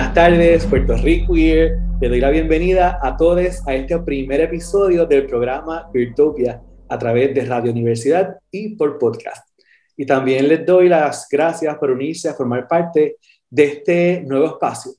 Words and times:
Buenas 0.00 0.14
tardes, 0.14 0.64
Puerto 0.64 0.96
Rico. 0.96 1.34
Le 1.34 2.08
doy 2.08 2.20
la 2.20 2.30
bienvenida 2.30 2.98
a 3.02 3.18
todos 3.18 3.60
a 3.66 3.74
este 3.74 3.98
primer 3.98 4.40
episodio 4.40 5.04
del 5.04 5.26
programa 5.26 5.90
Virtopia 5.92 6.62
a 6.88 6.98
través 6.98 7.34
de 7.34 7.44
Radio 7.44 7.70
Universidad 7.70 8.38
y 8.50 8.76
por 8.76 8.98
podcast. 8.98 9.46
Y 9.98 10.06
también 10.06 10.48
les 10.48 10.64
doy 10.64 10.88
las 10.88 11.28
gracias 11.30 11.76
por 11.76 11.90
unirse 11.90 12.30
a 12.30 12.34
formar 12.34 12.66
parte 12.66 13.18
de 13.50 13.64
este 13.64 14.24
nuevo 14.26 14.46
espacio. 14.46 14.92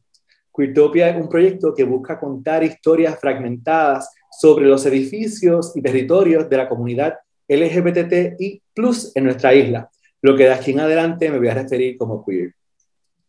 Queertopia 0.55 1.09
es 1.09 1.19
un 1.19 1.27
proyecto 1.27 1.73
que 1.73 1.83
busca 1.83 2.19
contar 2.19 2.63
historias 2.63 3.19
fragmentadas 3.19 4.07
sobre 4.39 4.67
los 4.67 4.85
edificios 4.85 5.75
y 5.75 5.81
territorios 5.81 6.47
de 6.47 6.57
la 6.57 6.69
comunidad 6.69 7.15
LGBTI 7.47 8.61
plus 8.75 9.11
en 9.15 9.23
nuestra 9.23 9.51
isla, 9.51 9.89
lo 10.21 10.35
que 10.37 10.43
de 10.43 10.53
aquí 10.53 10.71
en 10.71 10.81
adelante 10.81 11.31
me 11.31 11.39
voy 11.39 11.47
a 11.47 11.55
referir 11.55 11.97
como 11.97 12.23
queer. 12.23 12.53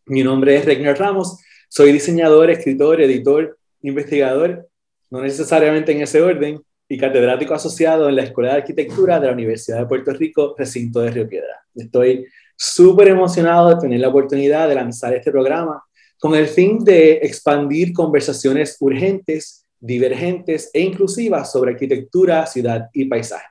Mi 0.05 0.21
nombre 0.21 0.57
es 0.57 0.65
Regner 0.65 0.99
Ramos, 0.99 1.39
soy 1.75 1.91
diseñador, 1.91 2.51
escritor, 2.51 3.01
editor, 3.01 3.57
investigador, 3.81 4.69
no 5.09 5.21
necesariamente 5.21 5.91
en 5.91 6.03
ese 6.03 6.21
orden, 6.21 6.61
y 6.87 6.99
catedrático 6.99 7.55
asociado 7.55 8.07
en 8.07 8.15
la 8.15 8.21
Escuela 8.21 8.51
de 8.51 8.57
Arquitectura 8.57 9.19
de 9.19 9.25
la 9.25 9.33
Universidad 9.33 9.79
de 9.79 9.87
Puerto 9.87 10.13
Rico, 10.13 10.53
recinto 10.55 10.99
de 10.99 11.09
Río 11.09 11.27
Piedra. 11.27 11.65
Estoy 11.73 12.27
súper 12.55 13.07
emocionado 13.07 13.69
de 13.69 13.81
tener 13.81 13.99
la 14.01 14.09
oportunidad 14.09 14.69
de 14.69 14.75
lanzar 14.75 15.15
este 15.15 15.31
programa 15.31 15.83
con 16.19 16.35
el 16.35 16.45
fin 16.45 16.83
de 16.83 17.13
expandir 17.13 17.91
conversaciones 17.91 18.77
urgentes, 18.79 19.65
divergentes 19.79 20.69
e 20.73 20.81
inclusivas 20.81 21.51
sobre 21.51 21.71
arquitectura, 21.71 22.45
ciudad 22.45 22.87
y 22.93 23.05
paisaje. 23.05 23.47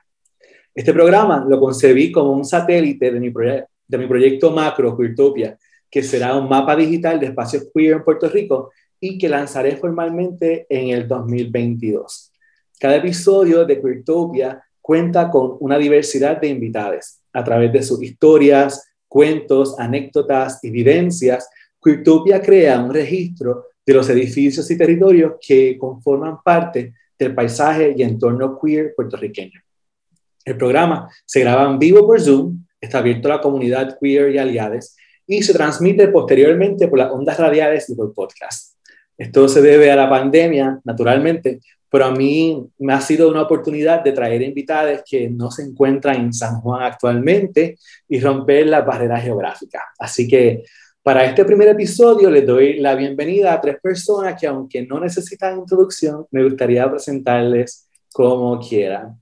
Este 0.73 0.93
programa 0.93 1.45
lo 1.45 1.59
concebí 1.59 2.09
como 2.09 2.31
un 2.31 2.45
satélite 2.45 3.11
de 3.11 3.19
mi, 3.19 4.07
proyecto 4.07 4.51
macro, 4.51 4.95
Queertopia, 4.95 5.57
que 5.93 6.01
será 6.01 6.35
un 6.35 6.49
mapa 6.49 6.75
digital 6.75 7.19
de 7.19 7.27
espacios 7.27 7.67
queer 7.71 7.97
en 7.97 8.03
Puerto 8.03 8.27
Rico 8.27 8.71
y 8.99 9.15
que 9.15 9.29
lanzaré 9.29 9.77
formalmente 9.77 10.65
en 10.67 10.89
el 10.89 11.07
2022. 11.07 12.31
Cada 12.79 12.95
episodio 12.95 13.63
de 13.63 13.79
Queertopia 13.79 14.59
cuenta 14.81 15.29
con 15.29 15.55
una 15.59 15.77
diversidad 15.77 16.41
de 16.41 16.47
invitados 16.47 17.19
a 17.31 17.43
través 17.43 17.71
de 17.71 17.83
sus 17.83 18.01
historias, 18.01 18.91
cuentos, 19.07 19.77
anécdotas 19.77 20.63
y 20.63 20.71
vivencias. 20.71 21.47
Queertopia 21.79 22.41
crea 22.41 22.79
un 22.79 22.91
registro 22.91 23.65
de 23.85 23.93
los 23.93 24.09
edificios 24.09 24.71
y 24.71 24.77
territorios 24.79 25.33
que 25.39 25.77
conforman 25.77 26.41
parte 26.43 26.95
del 27.19 27.35
paisaje 27.35 27.93
y 27.95 28.01
entorno 28.01 28.59
queer 28.59 28.95
puertorriqueño. 28.95 29.61
El 30.43 30.57
programa 30.57 31.07
se 31.23 31.41
graba 31.41 31.69
en 31.69 31.77
vivo 31.77 32.03
por 32.07 32.19
Zoom, 32.19 32.65
está 32.81 32.97
abierto 32.97 33.27
a 33.27 33.35
la 33.35 33.41
comunidad 33.41 33.95
queer 34.01 34.33
y 34.33 34.39
aliados 34.39 34.95
y 35.27 35.41
se 35.43 35.53
transmite 35.53 36.07
posteriormente 36.09 36.87
por 36.87 36.99
las 36.99 37.11
ondas 37.11 37.37
radiales 37.37 37.89
y 37.89 37.95
por 37.95 38.13
podcast. 38.13 38.75
Esto 39.17 39.47
se 39.47 39.61
debe 39.61 39.91
a 39.91 39.95
la 39.95 40.09
pandemia, 40.09 40.79
naturalmente, 40.83 41.59
pero 41.89 42.05
a 42.05 42.11
mí 42.11 42.65
me 42.79 42.93
ha 42.93 43.01
sido 43.01 43.29
una 43.29 43.43
oportunidad 43.43 44.03
de 44.03 44.11
traer 44.11 44.41
invitados 44.41 45.01
que 45.07 45.29
no 45.29 45.51
se 45.51 45.61
encuentran 45.63 46.15
en 46.15 46.33
San 46.33 46.59
Juan 46.61 46.83
actualmente 46.83 47.77
y 48.09 48.19
romper 48.19 48.67
las 48.67 48.85
barreras 48.85 49.23
geográficas. 49.23 49.83
Así 49.99 50.27
que 50.27 50.63
para 51.03 51.25
este 51.25 51.45
primer 51.45 51.67
episodio 51.67 52.31
les 52.31 52.47
doy 52.47 52.79
la 52.79 52.95
bienvenida 52.95 53.53
a 53.53 53.61
tres 53.61 53.77
personas 53.81 54.39
que 54.39 54.47
aunque 54.47 54.85
no 54.87 54.99
necesitan 54.99 55.59
introducción, 55.59 56.25
me 56.31 56.43
gustaría 56.43 56.89
presentarles 56.89 57.87
como 58.11 58.59
quieran. 58.59 59.19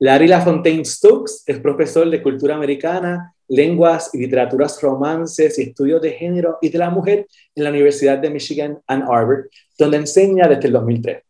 Larry 0.00 0.26
LaFontaine 0.26 0.84
Stokes 0.84 1.44
es 1.46 1.58
profesor 1.60 2.10
de 2.10 2.22
cultura 2.22 2.56
americana, 2.56 3.33
lenguas 3.48 4.10
y 4.12 4.18
literaturas 4.18 4.80
romances 4.80 5.58
y 5.58 5.62
estudios 5.62 6.00
de 6.00 6.12
género 6.12 6.58
y 6.60 6.68
de 6.68 6.78
la 6.78 6.90
mujer 6.90 7.26
en 7.54 7.64
la 7.64 7.70
Universidad 7.70 8.18
de 8.18 8.30
Michigan 8.30 8.80
Ann 8.86 9.02
Arbor, 9.02 9.50
donde 9.78 9.98
enseña 9.98 10.48
desde 10.48 10.66
el 10.66 10.72
2003. 10.72 11.22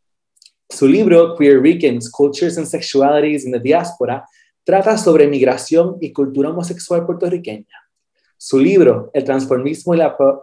Su 0.68 0.88
libro 0.88 1.36
Queer 1.36 1.60
Ricans, 1.60 2.10
Cultures 2.10 2.58
and 2.58 2.66
Sexualities 2.66 3.44
in 3.44 3.52
the 3.52 3.60
Diaspora 3.60 4.24
trata 4.64 4.96
sobre 4.96 5.28
migración 5.28 5.98
y 6.00 6.12
cultura 6.12 6.50
homosexual 6.50 7.04
puertorriqueña. 7.04 7.84
Su 8.38 8.58
libro, 8.58 9.10
El 9.14 9.24
transformismo 9.24 9.94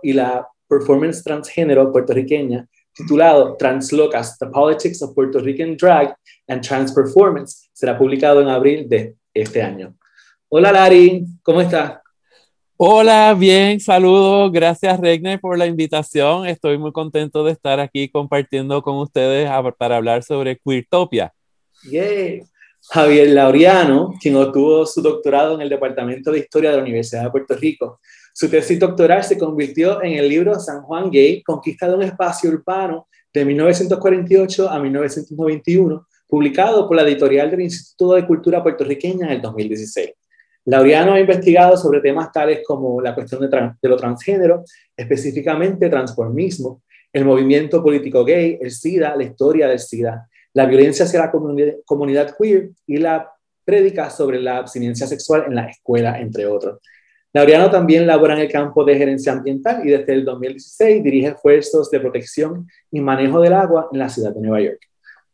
y 0.03 0.13
la, 0.13 0.47
performance 0.69 1.21
transgénero 1.21 1.91
puertorriqueña, 1.91 2.65
titulado 2.93 3.57
Translocas, 3.57 4.37
The 4.39 4.47
Politics 4.47 5.01
of 5.01 5.13
Puerto 5.13 5.39
Rican 5.39 5.75
Drag 5.75 6.15
and 6.47 6.61
Trans 6.61 6.93
Performance, 6.93 7.69
será 7.73 7.97
publicado 7.97 8.41
en 8.41 8.47
abril 8.47 8.87
de 8.87 9.15
este 9.33 9.61
año. 9.61 9.93
Hola 10.53 10.73
Lari, 10.73 11.23
¿cómo 11.43 11.61
estás? 11.61 12.01
Hola, 12.75 13.33
bien, 13.39 13.79
saludos. 13.79 14.51
Gracias 14.51 14.99
Regner 14.99 15.39
por 15.39 15.57
la 15.57 15.65
invitación. 15.65 16.45
Estoy 16.45 16.77
muy 16.77 16.91
contento 16.91 17.45
de 17.45 17.53
estar 17.53 17.79
aquí 17.79 18.09
compartiendo 18.09 18.81
con 18.81 18.97
ustedes 18.97 19.49
para 19.77 19.95
hablar 19.95 20.23
sobre 20.23 20.59
Queertopia. 20.59 21.33
Yay. 21.89 22.43
Javier 22.89 23.29
Laureano, 23.29 24.13
quien 24.19 24.35
obtuvo 24.35 24.85
su 24.85 25.01
doctorado 25.01 25.55
en 25.55 25.61
el 25.61 25.69
Departamento 25.69 26.33
de 26.33 26.39
Historia 26.39 26.71
de 26.71 26.75
la 26.75 26.83
Universidad 26.83 27.23
de 27.23 27.31
Puerto 27.31 27.55
Rico. 27.55 28.01
Su 28.33 28.49
tesis 28.49 28.77
doctoral 28.77 29.23
se 29.23 29.37
convirtió 29.37 30.03
en 30.03 30.15
el 30.15 30.27
libro 30.27 30.59
San 30.59 30.81
Juan 30.81 31.09
Gay, 31.09 31.43
Conquista 31.43 31.87
de 31.87 31.95
un 31.95 32.03
espacio 32.03 32.49
urbano 32.49 33.07
de 33.33 33.45
1948 33.45 34.69
a 34.69 34.79
1991, 34.79 36.05
publicado 36.27 36.89
por 36.89 36.97
la 36.97 37.03
editorial 37.03 37.49
del 37.49 37.61
Instituto 37.61 38.15
de 38.15 38.27
Cultura 38.27 38.61
Puertorriqueña 38.61 39.27
en 39.27 39.31
el 39.31 39.41
2016. 39.41 40.11
Laureano 40.65 41.13
ha 41.13 41.19
investigado 41.19 41.75
sobre 41.75 42.01
temas 42.01 42.31
tales 42.31 42.61
como 42.65 43.01
la 43.01 43.15
cuestión 43.15 43.41
de, 43.41 43.89
lo 43.89 43.97
transgénero, 43.97 44.63
específicamente 44.95 45.89
transformismo, 45.89 46.83
el 47.11 47.25
movimiento 47.25 47.83
político 47.83 48.23
gay, 48.23 48.57
el 48.61 48.71
SIDA, 48.71 49.15
la 49.15 49.23
historia 49.23 49.67
del 49.67 49.79
SIDA, 49.79 50.27
la 50.53 50.65
violencia 50.65 51.05
hacia 51.05 51.19
la 51.19 51.31
comunidad 51.85 52.35
queer 52.37 52.69
y 52.85 52.97
la 52.97 53.31
prédica 53.65 54.09
sobre 54.09 54.39
la 54.39 54.57
abstinencia 54.57 55.07
sexual 55.07 55.45
en 55.47 55.55
la 55.55 55.67
escuela, 55.67 56.19
entre 56.19 56.45
otros. 56.45 56.79
Laureano 57.33 57.71
también 57.71 58.05
labora 58.05 58.33
en 58.33 58.41
el 58.41 58.51
campo 58.51 58.83
de 58.83 58.97
gerencia 58.97 59.31
ambiental 59.31 59.87
y 59.87 59.91
desde 59.91 60.13
el 60.13 60.25
2016 60.25 61.01
dirige 61.01 61.27
esfuerzos 61.29 61.89
de 61.89 61.99
protección 62.01 62.67
y 62.91 62.99
manejo 62.99 63.39
del 63.39 63.53
agua 63.53 63.87
en 63.91 63.99
la 63.99 64.09
ciudad 64.09 64.33
de 64.33 64.41
Nueva 64.41 64.61
York. 64.61 64.79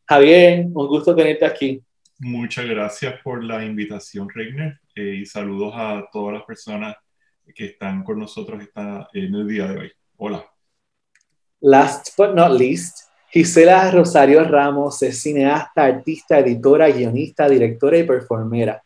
Javier, 0.05 0.67
un 0.67 0.87
gusto 0.87 1.15
tenerte 1.15 1.45
aquí. 1.45 1.81
Muchas 2.19 2.65
gracias 2.67 3.15
por 3.23 3.43
la 3.43 3.65
invitación, 3.65 4.29
Regner, 4.29 4.79
eh, 4.97 5.19
y 5.21 5.25
saludos 5.25 5.73
a 5.75 6.09
todas 6.11 6.33
las 6.33 6.43
personas 6.43 6.95
que 7.55 7.65
están 7.65 8.03
con 8.03 8.19
nosotros 8.19 8.61
esta, 8.61 9.07
en 9.13 9.35
el 9.35 9.47
día 9.47 9.67
de 9.67 9.79
hoy. 9.79 9.91
Hola. 10.17 10.45
Last 11.61 12.09
but 12.17 12.33
not 12.33 12.51
least, 12.51 13.07
Gisela 13.29 13.91
Rosario 13.91 14.43
Ramos 14.43 15.01
es 15.03 15.21
cineasta, 15.21 15.85
artista, 15.85 16.39
editora, 16.39 16.89
guionista, 16.89 17.47
directora 17.47 17.97
y 17.99 18.03
performera. 18.03 18.83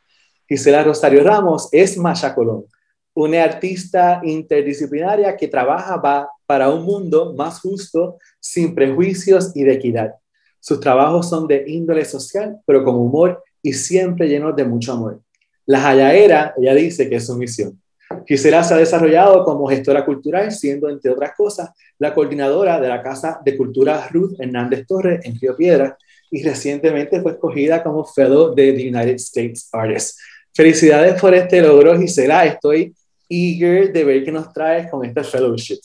Gisela 0.47 0.83
Rosario 0.83 1.23
Ramos 1.23 1.69
es 1.71 1.97
Masha 1.97 2.35
Colón, 2.35 2.65
una 3.13 3.43
artista 3.43 4.19
interdisciplinaria 4.23 5.37
que 5.37 5.47
trabaja 5.47 6.01
para 6.45 6.69
un 6.69 6.83
mundo 6.83 7.33
más 7.33 7.61
justo, 7.61 8.17
sin 8.39 8.75
prejuicios 8.75 9.55
y 9.55 9.63
de 9.63 9.73
equidad. 9.73 10.15
Sus 10.59 10.79
trabajos 10.79 11.29
son 11.29 11.47
de 11.47 11.63
índole 11.67 12.03
social, 12.03 12.59
pero 12.65 12.83
con 12.83 12.95
humor 12.95 13.41
y 13.61 13.73
siempre 13.73 14.27
llenos 14.27 14.55
de 14.55 14.65
mucho 14.65 14.93
amor. 14.93 15.21
La 15.65 15.81
Jayaera, 15.81 16.53
ella 16.57 16.73
dice 16.73 17.09
que 17.09 17.17
es 17.17 17.25
su 17.25 17.35
misión. 17.35 17.79
Gisela 18.27 18.63
se 18.63 18.73
ha 18.73 18.77
desarrollado 18.77 19.43
como 19.43 19.67
gestora 19.67 20.05
cultural, 20.05 20.51
siendo, 20.51 20.89
entre 20.89 21.11
otras 21.11 21.33
cosas, 21.35 21.69
la 21.97 22.13
coordinadora 22.13 22.79
de 22.79 22.89
la 22.89 23.01
Casa 23.01 23.39
de 23.43 23.55
Cultura 23.55 24.07
Ruth 24.09 24.39
Hernández 24.39 24.85
Torres 24.87 25.21
en 25.23 25.39
Río 25.39 25.55
Piedra 25.55 25.97
y 26.29 26.43
recientemente 26.43 27.21
fue 27.21 27.33
escogida 27.33 27.83
como 27.83 28.05
Fellow 28.05 28.55
de 28.55 28.73
the 28.73 28.89
United 28.89 29.15
States 29.15 29.69
Artists. 29.71 30.17
Felicidades 30.53 31.19
por 31.19 31.33
este 31.33 31.61
logro, 31.61 31.97
Gisela. 31.99 32.45
Estoy 32.45 32.93
eager 33.29 33.93
de 33.93 34.03
ver 34.03 34.23
qué 34.23 34.31
nos 34.31 34.51
traes 34.51 34.89
con 34.89 35.05
este 35.05 35.23
fellowship. 35.23 35.79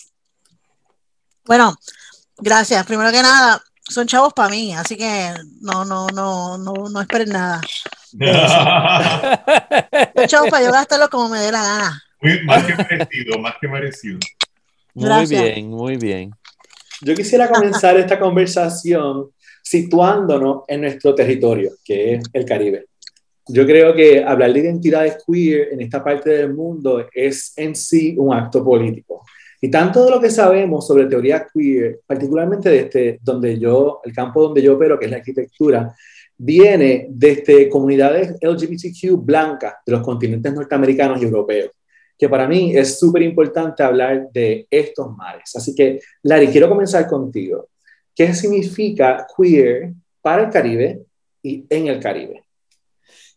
Bueno, 1.45 1.77
gracias. 2.39 2.85
Primero 2.87 3.11
que 3.11 3.23
nada, 3.23 3.63
son 3.89 4.07
chavos 4.07 4.33
para 4.33 4.49
mí, 4.49 4.75
así 4.75 4.97
que 4.97 5.33
no, 5.61 5.85
no, 5.85 6.09
no, 6.09 6.59
no, 6.59 6.89
no 6.89 7.01
esperen 7.01 7.29
nada. 7.29 7.61
chavos 10.27 10.51
para 10.51 10.65
yo 10.65 10.73
gastarlo 10.73 11.09
como 11.09 11.29
me 11.29 11.39
dé 11.41 11.53
la 11.53 11.63
gana. 11.63 12.03
más 12.45 12.65
que 12.65 12.75
merecido, 12.75 13.39
más 13.39 13.55
que 13.61 13.69
merecido. 13.69 14.19
Muy 14.95 15.27
bien, 15.27 15.69
muy 15.69 15.97
bien. 15.97 16.35
Yo 17.03 17.15
quisiera 17.15 17.49
comenzar 17.49 17.99
esta 17.99 18.19
conversación 18.19 19.29
situándonos 19.63 20.63
en 20.69 20.81
nuestro 20.81 21.15
territorio, 21.15 21.73
que 21.85 22.15
es 22.15 22.25
el 22.33 22.47
Caribe. 22.47 22.87
Yo 23.49 23.67
creo 23.67 23.95
que 23.95 24.25
hablar 24.25 24.53
de 24.53 24.61
identidades 24.61 25.19
queer 25.27 25.69
en 25.73 25.83
esta 25.83 26.03
parte 26.03 26.31
del 26.31 26.55
mundo 26.55 27.07
es 27.13 27.53
en 27.57 27.77
sí 27.77 28.15
un 28.17 28.35
acto 28.35 28.65
político. 28.65 29.25
Y 29.61 29.71
tanto 29.71 30.05
de 30.05 30.11
lo 30.11 30.21
que 30.21 30.31
sabemos 30.31 30.87
sobre 30.87 31.07
teoría 31.07 31.47
queer, 31.53 32.01
particularmente 32.07 32.71
de 32.71 32.79
este, 32.79 33.19
donde 33.23 33.59
yo, 33.59 34.01
el 34.05 34.13
campo 34.13 34.43
donde 34.43 34.63
yo 34.63 34.75
opero, 34.75 34.99
que 34.99 35.05
es 35.05 35.11
la 35.11 35.19
arquitectura, 35.19 35.95
viene 36.39 37.07
desde 37.11 37.69
comunidades 37.69 38.37
LGBTQ 38.41 39.25
blancas 39.25 39.75
de 39.85 39.93
los 39.93 40.03
continentes 40.03 40.53
norteamericanos 40.53 41.21
y 41.21 41.25
europeos. 41.25 41.71
que 42.19 42.31
para 42.31 42.49
mí 42.49 42.75
es 42.75 42.99
súper 42.99 43.21
importante 43.21 43.83
hablar 43.83 44.31
de 44.33 44.67
estos 44.71 45.15
mares. 45.15 45.55
Así 45.55 45.75
que, 45.75 46.01
Larry, 46.23 46.47
quiero 46.47 46.67
comenzar 46.67 47.07
contigo. 47.07 47.69
¿Qué 48.15 48.33
significa 48.33 49.27
queer 49.37 49.93
para 50.23 50.45
el 50.45 50.51
Caribe 50.51 51.03
y 51.43 51.67
en 51.69 51.89
el 51.89 52.01
Caribe? 52.01 52.43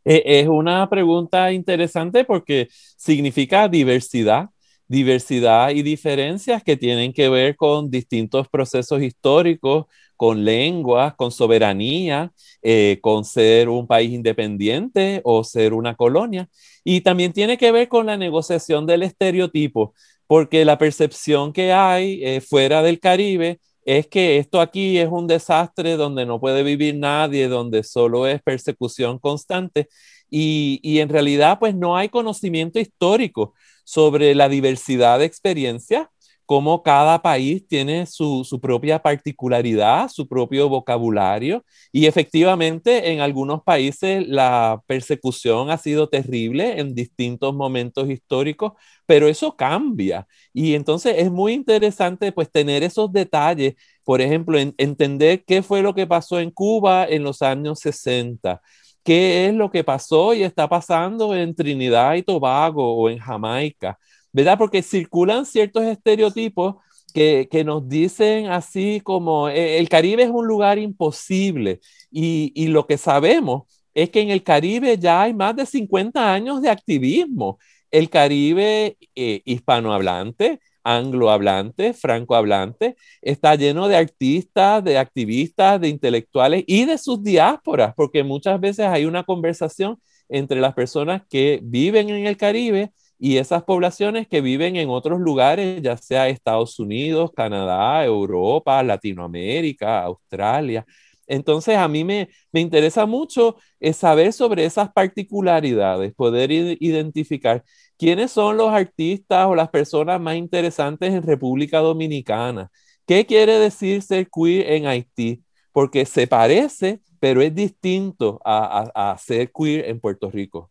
Eh, 0.06 0.24
es 0.26 0.48
una 0.48 0.90
pregunta 0.90 1.52
interesante 1.52 2.24
porque 2.24 2.70
significa 2.72 3.68
diversidad, 3.68 4.50
diversidad 4.88 5.72
y 5.72 5.84
diferencias 5.84 6.64
que 6.64 6.78
tienen 6.78 7.12
que 7.12 7.28
ver 7.30 7.56
con 7.56 7.92
distintos 7.92 8.48
procesos 8.48 9.02
históricos, 9.02 9.86
con 10.20 10.44
lenguas, 10.44 11.16
con 11.16 11.32
soberanía, 11.32 12.34
eh, 12.62 13.00
con 13.02 13.24
ser 13.24 13.70
un 13.70 13.88
país 13.88 14.12
independiente 14.12 15.22
o 15.24 15.46
ser 15.46 15.74
una 15.74 15.96
colonia. 15.96 16.50
Y 16.84 17.00
también 17.00 17.32
tiene 17.32 17.58
que 17.58 17.72
ver 17.72 17.88
con 17.88 18.06
la 18.06 18.18
negociación 18.18 18.86
del 18.86 19.04
estereotipo, 19.04 19.94
porque 20.28 20.66
la 20.66 20.78
percepción 20.78 21.54
que 21.54 21.72
hay 21.72 22.22
eh, 22.22 22.42
fuera 22.42 22.84
del 22.84 23.00
Caribe 23.00 23.62
es 23.86 24.08
que 24.08 24.38
esto 24.40 24.60
aquí 24.60 24.98
es 24.98 25.08
un 25.10 25.26
desastre 25.26 25.96
donde 25.96 26.26
no 26.26 26.42
puede 26.42 26.64
vivir 26.64 26.96
nadie, 26.96 27.48
donde 27.48 27.84
solo 27.84 28.28
es 28.28 28.42
persecución 28.42 29.20
constante. 29.20 29.88
Y, 30.30 30.82
y 30.84 31.00
en 31.00 31.08
realidad, 31.08 31.60
pues 31.60 31.76
no 31.76 31.96
hay 31.96 32.10
conocimiento 32.10 32.78
histórico 32.78 33.54
sobre 33.86 34.36
la 34.36 34.50
diversidad 34.50 35.20
de 35.20 35.26
experiencias 35.26 36.08
cómo 36.50 36.82
cada 36.82 37.22
país 37.22 37.68
tiene 37.68 38.08
su, 38.08 38.44
propia 38.60 38.98
particularidad, 39.04 40.10
su 40.10 40.28
propio 40.28 40.68
vocabulario 40.68 41.64
y 41.92 42.08
efectivamente 42.08 43.12
en 43.12 43.22
algunos 43.22 43.62
países 43.62 44.28
la 44.28 44.82
persecución 44.88 45.70
ha 45.70 45.78
sido 45.78 46.10
terrible 46.10 46.80
en 46.80 46.96
distintos 46.96 47.54
momentos 47.54 48.10
históricos, 48.10 48.72
pero 49.06 49.28
eso 49.28 49.56
cambia. 49.56 50.28
Y 50.52 50.74
entonces 50.74 51.18
es 51.20 51.30
muy 51.30 51.54
interesante 51.54 52.32
pues 52.32 52.52
tener 52.52 52.82
esos 52.82 53.12
detalles, 53.14 53.76
por 54.04 54.20
ejemplo, 54.20 54.58
entender 54.58 55.44
qué 55.46 55.62
fue 55.62 55.84
lo 55.84 55.94
que 55.94 56.08
pasó 56.08 56.40
en 56.40 56.50
Cuba 56.50 57.06
en 57.08 57.22
los 57.24 57.44
años 57.44 57.80
60 57.80 58.60
qué 59.04 59.48
es 59.48 59.54
lo 59.54 59.72
que 59.72 59.84
pasó 59.84 60.34
y 60.34 60.44
está 60.44 60.68
pasando 60.68 61.36
en 61.36 61.56
Trinidad 61.56 62.16
y 62.16 62.24
Tobago 62.24 62.96
o 62.96 63.10
en 63.10 63.18
Jamaica. 63.18 63.98
¿Verdad? 64.32 64.58
Porque 64.58 64.82
circulan 64.82 65.46
ciertos 65.46 65.84
estereotipos 65.84 66.76
que, 67.14 67.48
que, 67.50 67.64
nos 67.64 67.88
dicen 67.88 68.48
así 68.48 69.02
como 69.02 69.50
eh, 69.50 69.80
el 69.80 69.90
Caribe 69.90 70.24
es 70.24 70.30
un 70.30 70.48
lugar 70.48 70.78
imposible 70.78 71.80
y, 72.12 72.52
y, 72.56 72.68
lo 72.68 72.86
que 72.86 72.98
sabemos 72.98 73.64
es 73.94 74.10
que 74.12 74.22
en 74.22 74.30
el 74.30 74.44
Caribe 74.44 74.98
ya 74.98 75.24
hay 75.24 75.34
más 75.34 75.56
de 75.56 75.66
50 75.66 76.34
años 76.34 76.62
de 76.62 76.70
activismo. 76.70 77.58
El 77.92 78.10
Caribe 78.10 78.98
eh, 79.16 79.42
hispanohablante, 79.46 80.60
anglohablante, 80.84 81.94
francohablante, 81.94 82.96
está 83.22 83.56
lleno 83.56 83.88
de 83.88 83.98
artistas, 83.98 84.84
de 84.84 84.98
activistas, 84.98 85.82
de 85.82 85.90
intelectuales 85.90 86.64
y 86.68 86.86
de 86.86 86.98
sus 86.98 87.24
diásporas, 87.24 87.94
porque 87.96 88.24
muchas 88.24 88.60
veces 88.60 88.86
hay 88.88 89.06
una 89.06 89.24
conversación 89.24 90.00
entre 90.30 90.62
las 90.62 90.74
personas 90.74 91.24
que 91.30 91.60
viven 91.64 92.10
en 92.10 92.28
el 92.28 92.38
Caribe 92.38 92.92
y 93.20 93.38
esas 93.38 93.64
poblaciones 93.64 94.28
que 94.28 94.42
viven 94.42 94.78
en 94.78 94.90
otros 94.90 95.20
lugares, 95.20 95.82
ya 95.82 95.98
sea 95.98 96.30
Estados 96.30 96.80
Unidos, 96.80 97.32
Canadá, 97.36 98.04
Europa, 98.06 98.82
Latinoamérica, 98.82 100.04
Australia. 100.04 100.86
Entonces 101.28 101.78
a 101.78 101.88
mí 101.88 102.04
me, 102.04 102.30
me 102.52 102.62
interesa 102.62 103.06
mucho 103.06 103.58
eh, 103.80 103.94
saber 103.94 104.34
sobre 104.34 104.66
esas 104.66 104.92
particularidades, 104.92 106.14
poder 106.16 106.52
identificar 106.52 107.64
quiénes 107.98 108.32
son 108.32 108.58
los 108.58 108.70
artistas 108.70 109.46
o 109.48 109.56
las 109.56 109.70
personas 109.70 110.20
más 110.22 110.36
interesantes 110.38 111.14
en 111.14 111.22
República 111.24 111.80
Dominicana. 111.80 112.72
¿Qué 113.06 113.26
quiere 113.26 113.60
decir 113.60 114.02
ser 114.02 114.30
queer 114.30 114.72
en 114.72 114.88
Haití? 114.88 115.44
Porque 115.72 116.06
se 116.06 116.26
parece, 116.28 117.02
pero 117.20 117.42
es 117.42 117.54
distinto 117.54 118.40
a 118.46 119.16
ser 119.20 119.52
queer 119.52 119.86
en 119.90 120.00
Puerto 120.00 120.32
Rico. 120.32 120.70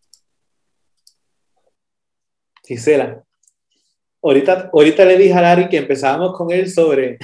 Gisela, 2.68 3.24
ahorita, 4.22 4.68
ahorita 4.74 5.04
le 5.06 5.16
dije 5.16 5.32
a 5.32 5.40
Larry 5.40 5.70
que 5.70 5.78
empezábamos 5.78 6.36
con 6.36 6.50
él 6.50 6.70
sobre, 6.70 7.16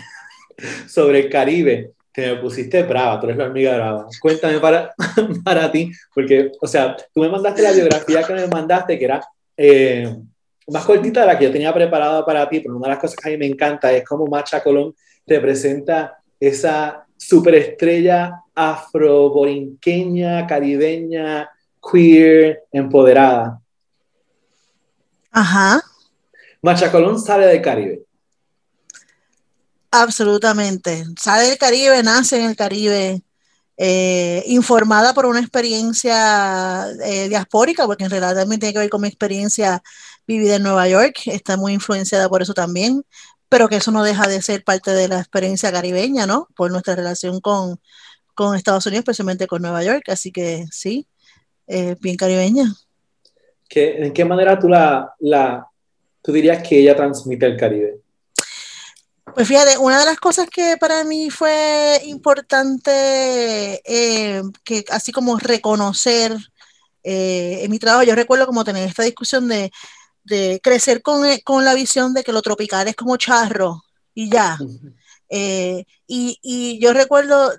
sobre 0.88 1.20
el 1.20 1.28
Caribe, 1.28 1.92
que 2.10 2.28
me 2.28 2.36
pusiste 2.36 2.82
brava, 2.82 3.20
tú 3.20 3.26
eres 3.26 3.36
la 3.36 3.44
amiga 3.44 3.76
brava. 3.76 4.06
Cuéntame 4.22 4.58
para, 4.58 4.94
para 5.44 5.70
ti, 5.70 5.92
porque, 6.14 6.50
o 6.58 6.66
sea, 6.66 6.96
tú 7.12 7.20
me 7.20 7.28
mandaste 7.28 7.60
la 7.60 7.72
biografía 7.72 8.22
que 8.22 8.32
me 8.32 8.46
mandaste, 8.46 8.98
que 8.98 9.04
era 9.04 9.20
eh, 9.54 10.16
más 10.68 10.84
cortita 10.86 11.20
de 11.20 11.26
la 11.26 11.38
que 11.38 11.44
yo 11.44 11.52
tenía 11.52 11.74
preparada 11.74 12.24
para 12.24 12.48
ti, 12.48 12.60
pero 12.60 12.76
una 12.76 12.86
de 12.88 12.94
las 12.94 13.00
cosas 13.00 13.16
que 13.16 13.28
a 13.28 13.32
mí 13.32 13.36
me 13.36 13.46
encanta 13.46 13.92
es 13.92 14.02
cómo 14.02 14.26
Macha 14.26 14.62
Colón 14.62 14.94
representa 15.26 16.16
esa 16.40 17.04
superestrella 17.18 18.40
afroborinqueña, 18.54 20.46
caribeña, 20.46 21.50
queer, 21.82 22.62
empoderada. 22.72 23.60
Ajá. 25.34 25.82
Machacolón 26.62 27.20
sale 27.20 27.46
del 27.46 27.60
Caribe. 27.60 28.06
Absolutamente. 29.90 31.04
Sale 31.20 31.48
del 31.48 31.58
Caribe, 31.58 32.02
nace 32.04 32.38
en 32.38 32.50
el 32.50 32.56
Caribe, 32.56 33.22
eh, 33.76 34.44
informada 34.46 35.12
por 35.12 35.26
una 35.26 35.40
experiencia 35.40 36.86
eh, 37.04 37.28
diaspórica, 37.28 37.84
porque 37.86 38.04
en 38.04 38.10
realidad 38.10 38.36
también 38.36 38.60
tiene 38.60 38.72
que 38.72 38.78
ver 38.78 38.90
con 38.90 39.00
mi 39.02 39.08
experiencia 39.08 39.82
vivida 40.24 40.56
en 40.56 40.62
Nueva 40.62 40.88
York, 40.88 41.22
está 41.26 41.56
muy 41.56 41.72
influenciada 41.72 42.28
por 42.28 42.40
eso 42.40 42.54
también, 42.54 43.04
pero 43.48 43.68
que 43.68 43.76
eso 43.76 43.90
no 43.90 44.04
deja 44.04 44.28
de 44.28 44.40
ser 44.40 44.62
parte 44.62 44.92
de 44.92 45.08
la 45.08 45.18
experiencia 45.18 45.72
caribeña, 45.72 46.26
¿no? 46.26 46.48
Por 46.56 46.70
nuestra 46.70 46.94
relación 46.94 47.40
con, 47.40 47.80
Estados 48.56 48.86
Unidos, 48.86 49.00
especialmente 49.00 49.48
con 49.48 49.62
Nueva 49.62 49.82
York, 49.82 50.04
así 50.08 50.30
que 50.32 50.66
sí, 50.70 51.08
eh, 51.66 51.96
bien 52.00 52.16
caribeña. 52.16 52.72
¿En 53.70 54.12
qué 54.12 54.24
manera 54.24 54.58
tú, 54.58 54.68
la, 54.68 55.14
la, 55.20 55.66
tú 56.22 56.32
dirías 56.32 56.66
que 56.66 56.78
ella 56.78 56.94
transmite 56.94 57.46
el 57.46 57.56
Caribe? 57.56 58.04
Pues 59.34 59.48
fíjate, 59.48 59.78
una 59.78 59.98
de 59.98 60.04
las 60.04 60.18
cosas 60.18 60.48
que 60.48 60.76
para 60.78 61.02
mí 61.02 61.28
fue 61.28 62.00
importante, 62.04 63.82
eh, 63.84 64.42
que 64.62 64.84
así 64.90 65.10
como 65.10 65.38
reconocer 65.38 66.36
eh, 67.02 67.60
en 67.62 67.70
mi 67.70 67.80
trabajo, 67.80 68.04
yo 68.04 68.14
recuerdo 68.14 68.46
como 68.46 68.64
tener 68.64 68.86
esta 68.88 69.02
discusión 69.02 69.48
de, 69.48 69.72
de 70.22 70.60
crecer 70.62 71.02
con, 71.02 71.26
eh, 71.26 71.42
con, 71.42 71.64
la 71.64 71.74
visión 71.74 72.14
de 72.14 72.22
que 72.22 72.32
lo 72.32 72.42
tropical 72.42 72.86
es 72.86 72.94
como 72.94 73.16
charro 73.16 73.82
y 74.14 74.30
ya. 74.30 74.56
y, 75.28 75.84
y, 76.06 76.78
yo 76.80 76.92
recuerdo, 76.92 77.52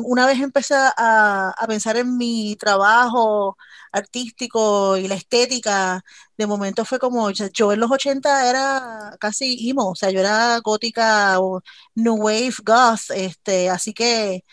una 0.00 0.26
vez 0.26 0.40
empecé 0.40 0.74
a, 0.74 1.54
a 1.56 1.66
pensar 1.68 1.98
en 1.98 2.16
mi 2.16 2.56
trabajo, 2.56 3.56
artístico 3.92 4.96
y 4.96 5.08
la 5.08 5.14
estética, 5.16 6.02
de 6.36 6.46
momento 6.46 6.84
fue 6.84 6.98
como, 6.98 7.30
yo 7.30 7.72
en 7.72 7.80
los 7.80 7.90
80 7.90 8.48
era 8.48 9.16
casi 9.20 9.68
emo, 9.70 9.90
o 9.90 9.94
sea, 9.94 10.10
yo 10.10 10.20
era 10.20 10.58
gótica 10.60 11.40
o 11.40 11.60
new 11.94 12.14
wave 12.16 12.54
goth, 12.64 13.10
este, 13.14 13.68
así 13.70 13.92
que 13.94 14.44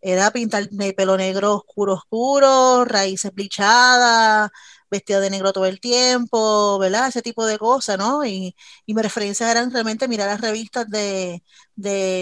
era 0.00 0.30
pintar 0.30 0.68
de 0.70 0.92
pelo 0.92 1.16
negro 1.16 1.54
oscuro 1.56 1.94
oscuro, 1.94 2.84
raíces 2.84 3.32
blichadas, 3.34 4.50
vestida 4.94 5.20
de 5.20 5.30
negro 5.30 5.52
todo 5.52 5.66
el 5.66 5.80
tiempo, 5.80 6.78
¿verdad? 6.78 7.08
Ese 7.08 7.22
tipo 7.22 7.46
de 7.46 7.58
cosas, 7.58 7.98
¿no? 7.98 8.24
Y, 8.24 8.54
y 8.86 8.94
mis 8.94 9.02
referencias 9.02 9.50
eran 9.50 9.70
realmente 9.72 10.08
mirar 10.08 10.28
las 10.28 10.40
revistas 10.40 10.88
de, 10.88 11.42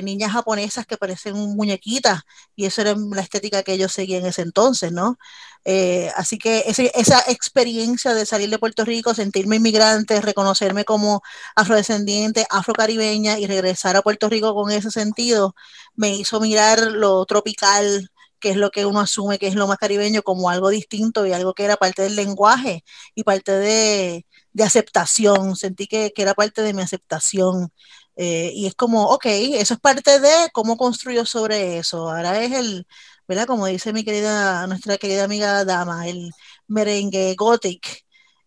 niñas 0.02 0.32
japonesas 0.32 0.86
que 0.86 0.96
parecen 0.96 1.34
muñequitas, 1.36 2.22
y 2.56 2.64
eso 2.66 2.80
era 2.82 2.94
la 2.96 3.22
estética 3.22 3.62
que 3.62 3.78
yo 3.78 3.88
seguía 3.88 4.18
en 4.18 4.26
ese 4.26 4.42
entonces, 4.42 4.92
¿no? 4.92 5.18
Eh, 5.64 6.10
así 6.16 6.38
que 6.38 6.64
esa 6.66 7.20
experiencia 7.28 8.14
de 8.14 8.26
salir 8.26 8.50
de 8.50 8.58
Puerto 8.58 8.84
Rico, 8.84 9.14
sentirme 9.14 9.56
inmigrante, 9.56 10.20
reconocerme 10.20 10.84
como 10.84 11.22
afrodescendiente, 11.54 12.46
afrocaribeña 12.50 13.38
y 13.38 13.46
regresar 13.46 13.96
a 13.96 14.02
Puerto 14.02 14.28
Rico 14.28 14.54
con 14.54 14.70
ese 14.70 14.90
sentido, 14.90 15.54
me 15.94 16.16
hizo 16.16 16.40
mirar 16.40 16.80
lo 16.80 17.24
tropical, 17.26 18.10
que 18.42 18.50
es 18.50 18.56
lo 18.56 18.70
que 18.70 18.86
uno 18.86 19.00
asume 19.00 19.38
que 19.38 19.46
es 19.48 19.54
lo 19.54 19.66
más 19.68 19.78
caribeño, 19.78 20.22
como 20.22 20.50
algo 20.50 20.70
distinto 20.70 21.26
y 21.26 21.32
algo 21.32 21.54
que 21.54 21.64
era 21.64 21.76
parte 21.76 22.02
del 22.02 22.16
lenguaje 22.16 22.84
y 23.14 23.24
parte 23.24 23.52
de, 23.52 24.26
aceptación. 24.62 25.56
Sentí 25.56 25.86
que, 25.86 26.12
era 26.16 26.34
parte 26.34 26.62
de 26.62 26.74
mi 26.74 26.82
aceptación. 26.82 27.72
Eh, 28.16 28.52
y 28.54 28.66
es 28.66 28.74
como, 28.74 29.04
ok, 29.06 29.26
eso 29.26 29.74
es 29.74 29.80
parte 29.80 30.20
de 30.20 30.50
cómo 30.52 30.76
construyo 30.76 31.24
sobre 31.26 31.78
eso. 31.78 32.10
Ahora 32.10 32.42
es 32.42 32.52
el, 32.52 32.86
¿verdad? 33.28 33.46
Como 33.46 33.66
dice 33.66 33.92
mi 33.92 34.04
querida, 34.04 34.66
nuestra 34.66 34.98
querida 34.98 35.24
amiga 35.24 35.64
Dama, 35.64 36.08
el 36.08 36.32
merengue 36.68 37.34
gothic. 37.36 38.04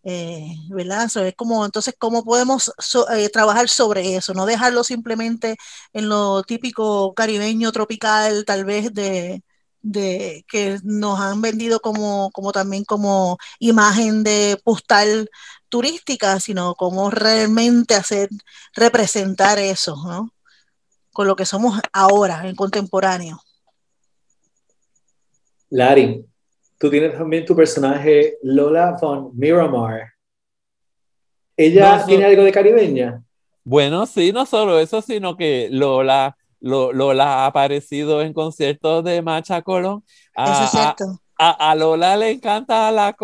Eh, 0.08 0.54
¿verdad? 0.70 1.04
es 1.26 1.34
como, 1.34 1.64
entonces, 1.64 1.94
¿cómo 1.98 2.24
podemos 2.24 2.72
eh, 3.12 3.28
trabajar 3.28 3.68
sobre 3.68 4.14
eso? 4.16 4.34
No 4.34 4.46
dejarlo 4.46 4.84
simplemente 4.84 5.56
en 5.92 6.08
lo 6.08 6.44
típico 6.44 7.12
caribeño, 7.14 7.72
tropical, 7.72 8.44
tal 8.44 8.64
vez 8.64 8.94
de, 8.94 9.42
de 9.86 10.44
que 10.48 10.78
nos 10.82 11.20
han 11.20 11.40
vendido 11.40 11.78
como, 11.80 12.30
como 12.32 12.50
también 12.50 12.84
como 12.84 13.38
imagen 13.60 14.24
de 14.24 14.60
postal 14.64 15.30
turística, 15.68 16.40
sino 16.40 16.74
como 16.74 17.08
realmente 17.10 17.94
hacer 17.94 18.28
representar 18.74 19.58
eso, 19.58 19.96
¿no? 20.04 20.30
Con 21.12 21.28
lo 21.28 21.36
que 21.36 21.46
somos 21.46 21.80
ahora, 21.92 22.48
en 22.48 22.56
contemporáneo. 22.56 23.40
Lari, 25.70 26.24
tú 26.78 26.90
tienes 26.90 27.16
también 27.16 27.44
tu 27.44 27.54
personaje 27.54 28.38
Lola 28.42 28.98
von 29.00 29.30
Miramar. 29.34 30.14
¿Ella 31.56 32.04
tiene 32.04 32.24
algo 32.24 32.42
de 32.42 32.52
caribeña? 32.52 33.22
Bueno, 33.62 34.04
sí, 34.06 34.32
no 34.32 34.46
solo 34.46 34.80
eso, 34.80 35.00
sino 35.00 35.36
que 35.36 35.68
Lola 35.70 36.36
Lola 36.66 37.44
ha 37.44 37.46
aparecido 37.46 38.22
en 38.22 38.32
conciertos 38.32 39.04
de 39.04 39.22
Macha 39.22 39.62
Colón. 39.62 40.04
A, 40.36 41.70
A, 41.70 41.74
Lola 41.74 42.16
le 42.16 42.30
encanta 42.30 42.90
la, 42.90 43.14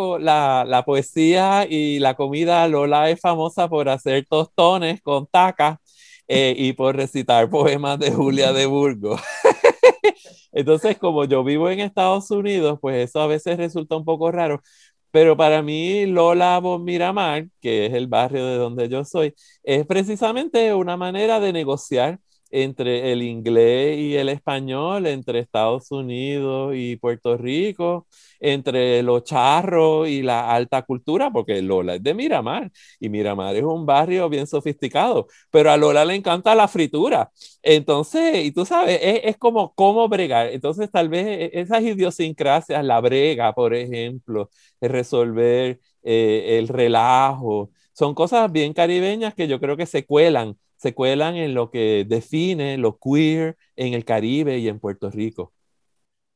la, 0.67 0.85
poesía 0.85 1.67
y 1.69 1.99
la 1.99 2.15
comida. 2.15 2.67
Lola 2.69 3.11
es 3.11 3.21
famosa 3.21 3.69
por 3.69 3.89
hacer 3.89 4.27
tostones 4.29 5.01
con 5.03 5.27
taca 5.27 5.81
eh, 6.29 6.55
y 6.57 6.73
por 6.75 6.97
recitar 6.97 7.49
poemas 7.51 7.99
de 7.99 8.13
Julia 8.13 8.53
de 8.53 8.67
Burgos. 8.67 9.21
Entonces, 10.53 10.99
como 10.99 11.25
yo 11.25 11.43
vivo 11.45 11.71
en 11.71 11.81
Estados 11.81 12.31
Unidos, 12.31 12.79
pues 12.81 13.09
eso 13.09 13.21
a 13.21 13.27
veces 13.27 13.57
resulta 13.57 13.97
un 13.97 14.05
poco 14.05 14.31
raro. 14.31 14.63
Pero 15.11 15.37
para 15.37 15.63
mí, 15.63 16.07
Lola 16.07 16.59
Bon 16.59 16.83
Miramar, 16.85 17.47
que 17.61 17.87
es 17.87 17.95
el 17.95 18.07
barrio 18.07 18.47
de 18.47 18.57
donde 18.57 18.89
yo 18.89 19.05
soy, 19.05 19.35
es 19.63 19.87
precisamente 19.87 20.75
una 20.75 20.97
manera 20.97 21.41
de 21.41 21.53
negociar 21.53 22.19
entre 22.53 23.13
el 23.13 23.23
inglés 23.23 23.99
y 23.99 24.17
el 24.17 24.29
español, 24.29 25.07
entre 25.07 25.41
Estados 25.41 25.91
Unidos 25.91 26.75
y 26.77 26.97
Puerto 26.97 27.37
Rico, 27.37 28.07
entre 28.41 29.03
los 29.03 29.25
charros 29.25 30.09
y 30.09 30.23
la 30.23 30.53
alta 30.53 30.83
cultura, 30.83 31.31
porque 31.31 31.63
Lola 31.63 31.95
es 31.97 32.03
de 32.03 32.15
Miramar 32.15 32.71
y 33.01 33.09
Miramar 33.09 33.57
es 33.57 33.63
un 33.65 33.87
barrio 33.87 34.29
bien 34.29 34.47
sofisticado, 34.47 35.27
pero 35.51 35.71
a 35.71 35.77
Lola 35.77 36.05
le 36.05 36.15
encanta 36.15 36.55
la 36.55 36.69
fritura. 36.69 37.31
Entonces, 37.63 38.45
y 38.45 38.53
tú 38.53 38.65
sabes, 38.67 38.99
es, 39.03 39.37
como 39.39 39.75
cómo 39.75 40.09
bregar. 40.09 40.49
Entonces, 40.49 40.91
tal 40.91 41.09
vez 41.09 41.27
e, 41.27 41.51
esas 41.61 41.83
idiosincrasias, 41.83 42.85
la 42.85 43.01
brega, 43.01 43.53
por 43.55 43.75
ejemplo, 43.75 44.51
resolver 44.81 45.81
eh, 46.03 46.59
el 46.59 46.69
relajo, 46.69 47.71
son 47.93 48.15
cosas 48.15 48.51
bien 48.51 48.73
caribeñas 48.73 49.35
que 49.35 49.49
yo 49.49 49.61
creo 49.61 49.77
que 49.77 49.87
se 49.87 50.05
cuelan 50.05 50.57
se 50.83 50.95
cuelan 50.95 51.37
en 51.37 51.55
lo 51.55 51.71
que 51.71 52.05
define 52.09 52.77
lo 52.77 52.99
queer 52.99 53.57
en 53.77 53.95
el 53.95 54.05
Caribe 54.05 54.59
y 54.59 54.67
en 54.67 54.81
Puerto 54.81 55.11
Rico. 55.11 55.53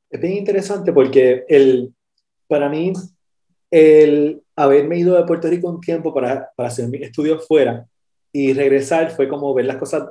Es 0.09 0.21
bien 0.21 0.35
interesante 0.35 0.93
porque 0.93 1.45
el, 1.49 1.93
para 2.47 2.69
mí 2.69 2.93
el 3.73 4.41
haberme 4.55 4.99
ido 4.99 5.17
de 5.17 5.25
Puerto 5.25 5.49
Rico 5.49 5.69
un 5.69 5.81
tiempo 5.81 6.15
para, 6.15 6.49
para 6.55 6.69
hacer 6.69 6.87
mis 6.89 7.03
estudios 7.03 7.45
fuera 7.45 7.89
y 8.31 8.53
regresar 8.53 9.11
fue 9.11 9.29
como 9.29 9.53
ver 9.53 9.65
las 9.65 9.79
cosas 9.79 10.11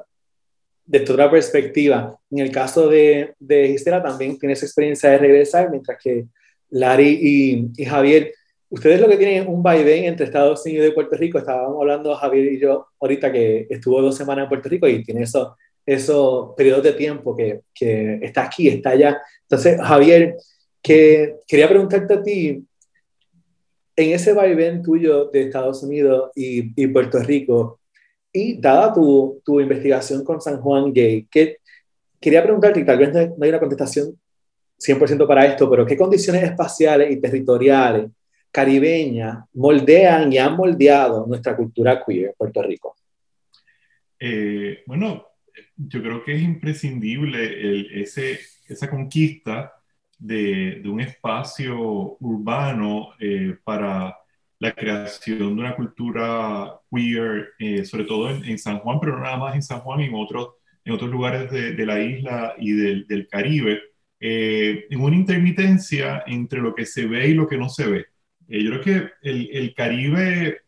desde 0.83 1.13
otra 1.13 1.31
perspectiva. 1.31 2.19
En 2.29 2.39
el 2.39 2.51
caso 2.51 2.89
de, 2.89 3.35
de 3.39 3.69
Gisela 3.69 4.03
también 4.03 4.37
tiene 4.37 4.51
esa 4.51 4.65
experiencia 4.65 5.11
de 5.11 5.17
regresar, 5.17 5.71
mientras 5.71 5.97
que 6.03 6.25
Lari 6.71 7.19
y, 7.21 7.71
y 7.81 7.85
Javier 7.85 8.33
ustedes 8.69 8.99
lo 8.99 9.07
que 9.07 9.17
tienen 9.17 9.47
un 9.47 9.61
vaivén 9.61 10.05
entre 10.05 10.25
Estados 10.25 10.65
Unidos 10.65 10.87
y 10.87 10.91
Puerto 10.91 11.15
Rico. 11.15 11.37
Estábamos 11.37 11.77
hablando 11.79 12.15
Javier 12.15 12.53
y 12.53 12.59
yo 12.59 12.87
ahorita 12.99 13.31
que 13.31 13.67
estuvo 13.69 14.01
dos 14.01 14.15
semanas 14.15 14.43
en 14.43 14.49
Puerto 14.49 14.69
Rico 14.69 14.87
y 14.87 15.03
tiene 15.03 15.23
esos 15.23 15.53
eso 15.85 16.53
periodos 16.57 16.83
de 16.83 16.93
tiempo 16.93 17.35
que, 17.35 17.61
que, 17.73 18.19
está 18.21 18.45
aquí, 18.45 18.67
está 18.67 18.91
allá. 18.91 19.21
Entonces, 19.43 19.79
Javier, 19.79 20.35
que 20.81 21.35
quería 21.47 21.69
preguntarte 21.69 22.13
a 22.15 22.23
ti, 22.23 22.65
en 23.95 24.09
ese 24.09 24.33
vaivén 24.33 24.81
tuyo 24.81 25.25
de 25.25 25.43
Estados 25.43 25.83
Unidos 25.83 26.31
y, 26.35 26.81
y 26.81 26.87
Puerto 26.87 27.19
Rico, 27.19 27.79
y 28.33 28.59
dada 28.59 28.91
tu, 28.93 29.41
tu, 29.45 29.61
investigación 29.61 30.23
con 30.23 30.41
San 30.41 30.59
Juan 30.59 30.91
Gay, 30.91 31.27
que 31.31 31.57
quería 32.19 32.43
preguntarte, 32.43 32.81
y 32.81 32.85
tal 32.85 32.97
vez 32.97 33.13
no 33.13 33.43
hay 33.43 33.49
una 33.49 33.59
contestación 33.59 34.19
100% 34.77 35.25
para 35.25 35.45
esto, 35.45 35.69
pero 35.69 35.85
¿qué 35.85 35.95
condiciones 35.95 36.43
espaciales 36.43 37.11
y 37.11 37.21
territoriales 37.21 38.09
caribeña 38.55 39.45
moldean 39.55 40.31
y 40.31 40.37
han 40.37 40.55
moldeado 40.55 41.27
nuestra 41.27 41.57
cultura 41.57 42.01
queer 42.05 42.27
en 42.27 42.33
Puerto 42.37 42.63
Rico? 42.63 42.95
Eh, 44.17 44.81
bueno, 44.85 45.25
yo 45.75 46.01
creo 46.01 46.23
que 46.23 46.35
es 46.35 46.41
imprescindible 46.41 47.43
el, 47.43 48.01
ese, 48.01 48.39
esa 48.69 48.89
conquista 48.89 49.73
de, 50.17 50.79
de 50.81 50.87
un 50.87 51.01
espacio 51.01 52.15
urbano 52.21 53.09
eh, 53.19 53.57
para 53.61 54.15
la 54.59 54.71
creación 54.71 55.39
de 55.39 55.61
una 55.61 55.75
cultura 55.75 56.79
queer, 56.89 57.49
eh, 57.59 57.83
sobre 57.83 58.05
todo 58.05 58.29
en, 58.29 58.57
San 58.57 58.79
Juan, 58.79 59.01
pero 59.01 59.17
no 59.17 59.23
nada 59.23 59.35
más 59.35 59.55
en 59.55 59.63
San 59.63 59.81
Juan, 59.81 59.99
en 59.99 60.13
otros, 60.13 60.51
en 60.85 60.93
otros 60.93 61.11
lugares 61.11 61.51
de, 61.51 61.73
de 61.73 61.85
la 61.85 61.99
isla 61.99 62.55
y 62.57 62.71
del, 62.71 63.05
del 63.05 63.27
Caribe, 63.27 63.81
en 64.17 65.01
una 65.01 65.15
intermitencia 65.17 66.23
entre 66.25 66.61
lo 66.61 66.73
que 66.73 66.85
se 66.85 67.05
ve 67.05 67.27
y 67.27 67.33
lo 67.33 67.47
que 67.49 67.57
no 67.57 67.67
se 67.67 67.85
ve. 67.85 68.05
Eh, 68.47 68.63
yo 68.63 68.71
creo 68.71 68.81
que 68.81 69.11
el, 69.29 69.49
el 69.51 69.73
Caribe, 69.73 70.61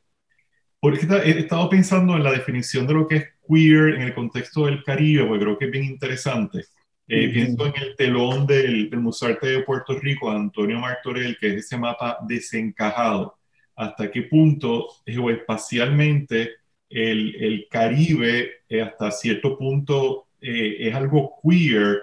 porque 0.80 1.08
he 1.26 1.40
estado 1.40 1.70
pensando 1.70 2.16
en 2.16 2.24
la 2.24 2.32
definición 2.32 2.88
de 2.88 2.94
lo 2.94 3.08
que 3.08 3.16
es 3.18 3.26
queer 3.48 3.96
en 3.96 4.02
el 4.02 4.14
contexto 4.14 4.66
del 4.66 4.84
Caribe, 4.84 5.26
porque 5.26 5.44
creo 5.44 5.58
que 5.58 5.66
es 5.66 5.72
bien 5.72 5.86
interesante. 5.86 6.66
Eh, 7.08 7.30
pienso 7.30 7.66
en 7.68 7.74
el 7.82 7.96
telón 7.96 8.46
del, 8.46 8.90
del 8.90 9.00
Museo 9.00 9.30
Arte 9.30 9.48
de 9.48 9.64
Puerto 9.64 9.98
Rico, 9.98 10.30
Antonio 10.30 10.80
Martorell, 10.80 11.38
que 11.40 11.48
es 11.48 11.66
ese 11.66 11.78
mapa 11.78 12.18
desencajado. 12.28 13.38
Hasta 13.76 14.12
qué 14.12 14.24
punto, 14.24 14.88
espacialmente, 15.06 16.52
el, 16.90 17.36
el 17.36 17.68
Caribe, 17.70 18.52
eh, 18.68 18.82
hasta 18.82 19.12
cierto 19.12 19.58
punto, 19.58 20.28
es 20.40 20.94
algo 20.94 21.34
queer, 21.42 22.02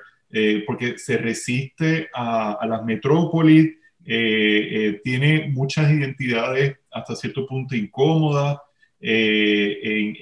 porque 0.67 0.99
se 0.99 1.19
resiste 1.19 2.09
a, 2.13 2.53
a 2.55 2.67
las 2.67 2.85
metrópolis, 2.85 3.77
eh, 4.07 4.69
eh, 4.71 5.01
tiene 5.03 5.49
muchas 5.49 5.91
identidades 5.91 6.77
hasta 6.91 7.17
cierto 7.17 7.47
punto 7.47 7.75
incómodas, 7.75 8.59
eh, 9.01 10.15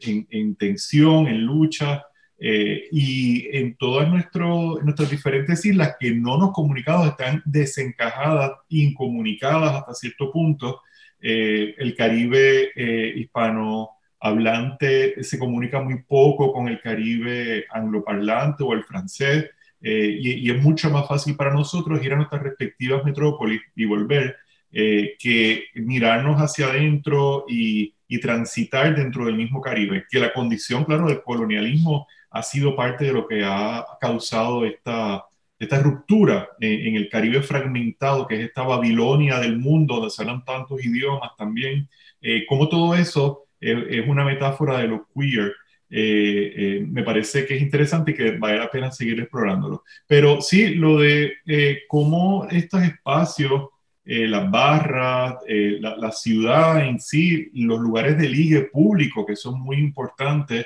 en, 0.00 0.56
tensión, 0.56 1.28
en 1.28 1.44
lucha, 1.44 2.04
y 2.40 3.48
en 3.56 3.76
todas 3.76 4.08
nuestras 4.08 5.10
diferentes 5.10 5.64
islas 5.64 5.96
que 5.98 6.12
no 6.12 6.38
nos 6.38 6.52
comunicamos 6.52 7.08
están 7.08 7.42
desencajadas, 7.44 8.52
incomunicadas 8.68 9.74
hasta 9.74 9.94
cierto 9.94 10.30
punto. 10.30 10.82
el 11.20 11.94
Caribe 11.96 12.70
hispano 13.16 13.90
hablante 14.20 15.20
se 15.24 15.36
comunica 15.36 15.80
muy 15.80 16.02
poco 16.04 16.52
con 16.52 16.68
el 16.68 16.80
Caribe 16.80 17.64
angloparlante 17.70 18.62
o 18.62 18.72
el 18.72 18.84
francés. 18.84 19.46
Eh, 19.80 20.18
y, 20.20 20.50
es 20.50 20.62
mucho 20.62 20.90
más 20.90 21.06
fácil 21.06 21.36
para 21.36 21.52
nosotros 21.54 22.04
ir 22.04 22.12
a 22.12 22.16
nuestras 22.16 22.42
respectivas 22.42 23.04
metrópolis 23.04 23.60
y 23.76 23.84
volver 23.84 24.36
eh, 24.72 25.14
que 25.18 25.66
mirarnos 25.74 26.40
hacia 26.40 26.66
adentro 26.66 27.44
y, 27.48 27.94
transitar 28.20 28.96
dentro 28.96 29.26
del 29.26 29.36
mismo 29.36 29.60
Caribe, 29.60 30.06
que 30.10 30.18
la 30.18 30.32
condición, 30.32 30.84
claro, 30.84 31.08
del 31.08 31.22
colonialismo 31.22 32.06
ha 32.30 32.42
sido 32.42 32.74
parte 32.74 33.04
de 33.04 33.12
lo 33.12 33.28
que 33.28 33.44
ha 33.44 33.84
causado 34.00 34.64
esta, 34.64 35.24
esta 35.58 35.78
ruptura 35.80 36.48
en, 36.58 36.96
el 36.96 37.08
Caribe 37.10 37.42
fragmentado, 37.42 38.26
que 38.26 38.36
es 38.36 38.40
esta 38.48 38.62
Babilonia 38.62 39.38
del 39.38 39.58
mundo, 39.58 39.96
donde 39.96 40.10
se 40.10 40.22
hablan 40.22 40.44
tantos 40.44 40.82
idiomas 40.84 41.32
también, 41.36 41.88
eh, 42.22 42.46
como 42.48 42.68
todo 42.68 42.94
eso 42.94 43.44
es 43.60 44.08
una 44.08 44.24
metáfora 44.24 44.78
de 44.78 44.88
lo 44.88 45.06
queer 45.14 45.52
eh, 45.90 46.52
eh, 46.54 46.86
me 46.86 47.02
parece 47.02 47.46
que 47.46 47.56
es 47.56 47.62
interesante 47.62 48.10
y 48.10 48.14
que 48.14 48.32
vale 48.32 48.58
la 48.58 48.70
pena 48.70 48.92
seguir 48.92 49.20
explorándolo. 49.20 49.84
Pero 50.06 50.42
sí, 50.42 50.74
lo 50.74 50.98
de 50.98 51.34
eh, 51.46 51.80
cómo 51.88 52.46
estos 52.50 52.82
espacios, 52.82 53.68
las 54.10 54.50
barras, 54.50 55.34
la, 55.46 55.94
la, 55.98 56.12
ciudad 56.12 56.82
en 56.82 56.98
sí, 56.98 57.50
los 57.52 57.78
lugares 57.78 58.16
de 58.16 58.26
ligue 58.26 58.62
público 58.62 59.26
que 59.26 59.36
son 59.36 59.60
muy 59.60 59.76
importantes, 59.76 60.64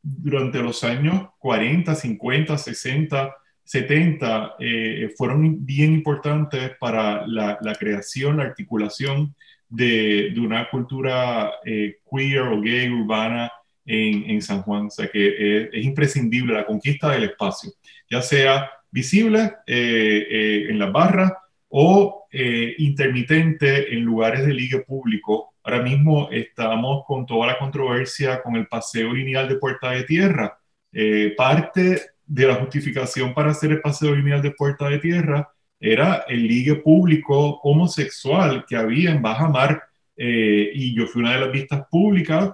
durante 0.00 0.62
los 0.62 0.84
años 0.84 1.30
40, 1.40 1.92
50, 1.96 2.56
60, 2.56 3.34
70, 3.64 4.56
fueron 5.16 5.66
bien 5.66 5.94
importantes 5.94 6.70
para 6.78 7.26
la, 7.26 7.58
la 7.60 7.74
creación, 7.74 8.36
la 8.36 8.44
articulación 8.44 9.34
de, 9.72 10.34
una 10.38 10.68
cultura 10.68 11.50
eh, 11.64 11.96
queer 12.08 12.42
o 12.42 12.60
gay 12.60 12.90
urbana 12.90 13.50
en, 13.86 14.30
en, 14.30 14.42
San 14.42 14.62
Juan. 14.62 14.86
O 14.86 14.90
sea 14.90 15.08
que 15.08 15.70
es, 15.72 15.84
imprescindible 15.84 16.54
la 16.54 16.66
conquista 16.66 17.10
del 17.10 17.24
espacio, 17.24 17.72
ya 18.10 18.20
sea 18.20 18.70
visible 18.90 19.54
eh, 19.66 20.26
eh, 20.30 20.66
en 20.68 20.78
las 20.78 20.92
barras 20.92 21.32
o 21.68 22.20
intermitente 22.78 23.94
en 23.94 24.04
lugares 24.04 24.46
de 24.46 24.54
ligue 24.54 24.80
público. 24.80 25.54
Ahora 25.62 25.82
mismo 25.82 26.30
estamos 26.30 27.04
con 27.06 27.26
toda 27.26 27.46
la 27.46 27.58
controversia 27.58 28.42
con 28.42 28.56
el 28.56 28.66
paseo 28.66 29.12
lineal 29.12 29.48
de 29.48 29.56
Puerta 29.56 29.90
de 29.90 30.04
Tierra. 30.04 30.58
parte 31.36 32.00
de 32.26 32.46
la 32.46 32.54
justificación 32.54 33.34
para 33.34 33.50
hacer 33.50 33.72
el 33.72 33.80
paseo 33.82 34.14
lineal 34.14 34.40
de 34.40 34.50
Puerta 34.50 34.88
de 34.88 34.98
Tierra 34.98 35.50
era 35.82 36.24
el 36.28 36.46
ligue 36.46 36.76
público 36.76 37.60
homosexual 37.62 38.64
que 38.68 38.76
había 38.76 39.10
en 39.10 39.20
Bajamar 39.20 39.82
eh, 40.16 40.70
y 40.72 40.94
yo 40.94 41.06
fui 41.08 41.22
una 41.22 41.34
de 41.34 41.40
las 41.40 41.52
vistas 41.52 41.82
públicas 41.90 42.52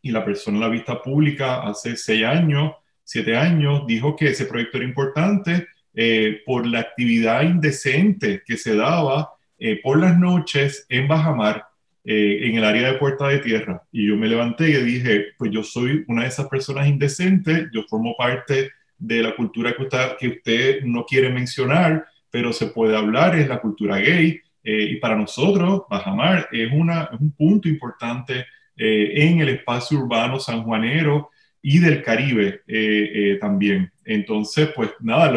y 0.00 0.12
la 0.12 0.24
persona 0.24 0.58
en 0.58 0.62
la 0.62 0.68
vista 0.68 1.02
pública 1.02 1.62
hace 1.62 1.96
seis 1.96 2.24
años, 2.24 2.72
siete 3.02 3.36
años, 3.36 3.84
dijo 3.86 4.14
que 4.14 4.28
ese 4.28 4.46
proyecto 4.46 4.78
era 4.78 4.86
importante 4.86 5.66
eh, 5.94 6.40
por 6.46 6.66
la 6.66 6.80
actividad 6.80 7.42
indecente 7.42 8.42
que 8.46 8.56
se 8.56 8.76
daba 8.76 9.32
eh, 9.58 9.80
por 9.82 10.00
las 10.00 10.18
noches 10.18 10.86
en 10.88 11.06
Bajamar, 11.06 11.66
eh, 12.04 12.48
en 12.48 12.56
el 12.56 12.64
área 12.64 12.92
de 12.92 12.98
Puerta 12.98 13.28
de 13.28 13.38
Tierra. 13.38 13.82
Y 13.92 14.08
yo 14.08 14.16
me 14.16 14.28
levanté 14.28 14.70
y 14.70 14.82
dije, 14.82 15.26
pues 15.38 15.50
yo 15.52 15.62
soy 15.62 16.04
una 16.08 16.22
de 16.22 16.28
esas 16.28 16.48
personas 16.48 16.88
indecentes, 16.88 17.68
yo 17.72 17.82
formo 17.88 18.16
parte 18.16 18.70
de 18.98 19.22
la 19.22 19.36
cultura 19.36 19.74
que 19.74 19.82
usted, 19.82 20.16
que 20.18 20.28
usted 20.28 20.82
no 20.84 21.04
quiere 21.04 21.30
mencionar, 21.30 22.06
pero 22.32 22.52
se 22.52 22.66
puede 22.66 22.96
hablar, 22.96 23.36
es 23.36 23.46
la 23.46 23.60
cultura 23.60 23.98
gay. 23.98 24.40
y 24.64 24.96
para 24.96 25.14
nosotros, 25.16 25.82
Bajamar 25.88 26.48
es, 26.50 26.72
una, 26.72 27.10
es 27.12 27.20
un 27.20 27.30
punto 27.32 27.68
importante 27.68 28.46
en 28.76 29.40
el 29.40 29.50
espacio 29.50 29.98
urbano 29.98 30.40
sanjuanero 30.40 31.30
y 31.62 31.78
del 31.78 32.02
Caribe 32.02 32.62
eh, 32.66 33.10
eh, 33.14 33.38
también. 33.40 33.90
Entonces, 34.04 34.70
pues 34.74 34.90
nada, 35.00 35.32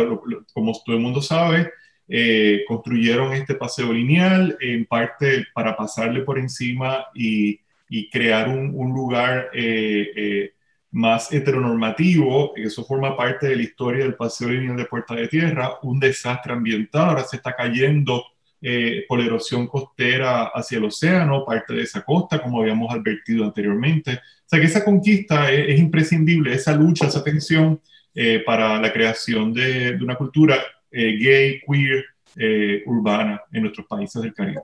como 0.54 0.74
todo 0.84 0.96
el 0.96 1.02
mundo 1.02 1.22
sabe, 1.22 1.72
eh, 2.08 2.64
construyeron 2.68 3.34
este 3.34 3.56
paseo 3.56 3.94
lineal 3.94 4.58
en 4.60 4.86
parte 4.86 5.46
para 5.54 5.78
pasarle 5.78 6.22
por 6.22 6.40
encima 6.40 7.06
y, 7.14 7.60
y 7.88 8.10
crear 8.10 8.50
un, 8.50 8.72
un 8.74 8.94
lugar 8.94 9.52
más 10.96 11.32
heteronormativo. 11.32 12.54
Eso 12.56 12.84
forma 12.84 13.16
parte 13.16 13.48
de 13.48 13.56
la 13.56 13.64
historia 13.64 14.04
del 14.04 14.16
paseo 14.16 14.50
lineal 14.50 14.78
de 14.78 14.86
Puerta 14.86 15.14
de 15.16 15.28
Tierra, 15.28 15.78
un 15.84 16.00
desastre 16.00 16.54
ambiental. 16.54 17.10
Ahora 17.10 17.24
se 17.24 17.38
está 17.38 17.56
cayendo 17.56 18.24
por 19.08 19.22
erosión 19.22 19.68
costera 19.68 20.46
hacia 20.46 20.80
el 20.80 20.86
océano, 20.86 21.46
parte 21.46 21.76
de 21.76 21.84
esa 21.84 22.04
costa, 22.04 22.42
como 22.42 22.62
habíamos 22.62 22.92
advertido 22.92 23.46
anteriormente. 23.46 24.20
O 24.46 24.50
sea 24.50 24.60
que 24.60 24.66
esa 24.68 24.86
conquista 24.86 25.52
es, 25.52 25.80
imprescindible, 25.80 26.54
esa 26.54 26.76
lucha, 26.76 27.08
esa 27.08 27.24
tensión 27.24 27.82
eh, 28.14 28.44
para 28.46 28.80
la 28.80 28.94
creación 28.94 29.52
de, 29.52 29.98
una 30.02 30.16
cultura 30.16 30.58
eh, 30.92 31.18
gay, 31.18 31.62
queer, 31.68 32.06
eh, 32.38 32.84
urbana 32.86 33.42
en 33.52 33.64
nuestros 33.64 33.88
países 33.88 34.22
del 34.22 34.34
Caribe. 34.34 34.62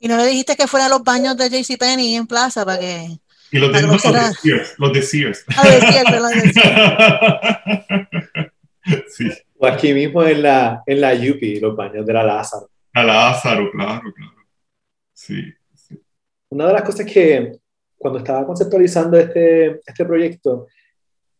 ¿Y 0.00 0.08
no 0.08 0.16
le 0.16 0.26
dijiste 0.26 0.56
que 0.56 0.66
fuera 0.66 0.86
a 0.86 0.88
los 0.88 1.02
baños 1.02 1.36
de 1.36 1.50
JCPenney 1.50 2.14
en 2.14 2.26
Plaza 2.26 2.64
para 2.64 2.78
que... 2.78 3.18
Y 3.50 3.58
los 3.58 3.72
de, 3.72 3.82
los 3.82 4.02
de 4.02 4.34
Sears, 4.34 4.74
los 4.78 4.92
de 4.92 5.02
Sears. 5.02 5.44
Ah, 5.56 5.68
de 5.68 5.80
Sears, 5.80 6.20
los 6.20 6.30
de 6.30 6.52
Sears. 6.52 6.92
sí. 9.08 9.30
O 9.58 9.66
aquí 9.66 9.92
mismo 9.94 10.22
en 10.24 10.42
la, 10.42 10.82
en 10.86 11.00
la 11.00 11.14
UPI, 11.14 11.60
los 11.60 11.74
baños 11.76 12.04
de 12.04 12.12
la 12.12 12.22
Lázaro. 12.22 12.70
La 12.92 13.04
Lázaro, 13.04 13.70
claro, 13.70 14.12
claro. 14.12 14.32
Sí, 15.12 15.52
sí. 15.74 16.00
Una 16.50 16.66
de 16.66 16.72
las 16.72 16.82
cosas 16.82 17.06
que 17.06 17.58
cuando 17.96 18.18
estaba 18.18 18.46
conceptualizando 18.46 19.18
este, 19.18 19.80
este 19.86 20.04
proyecto, 20.04 20.66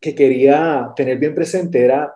que 0.01 0.15
quería 0.15 0.91
tener 0.95 1.19
bien 1.19 1.35
presente 1.35 1.85
era 1.85 2.15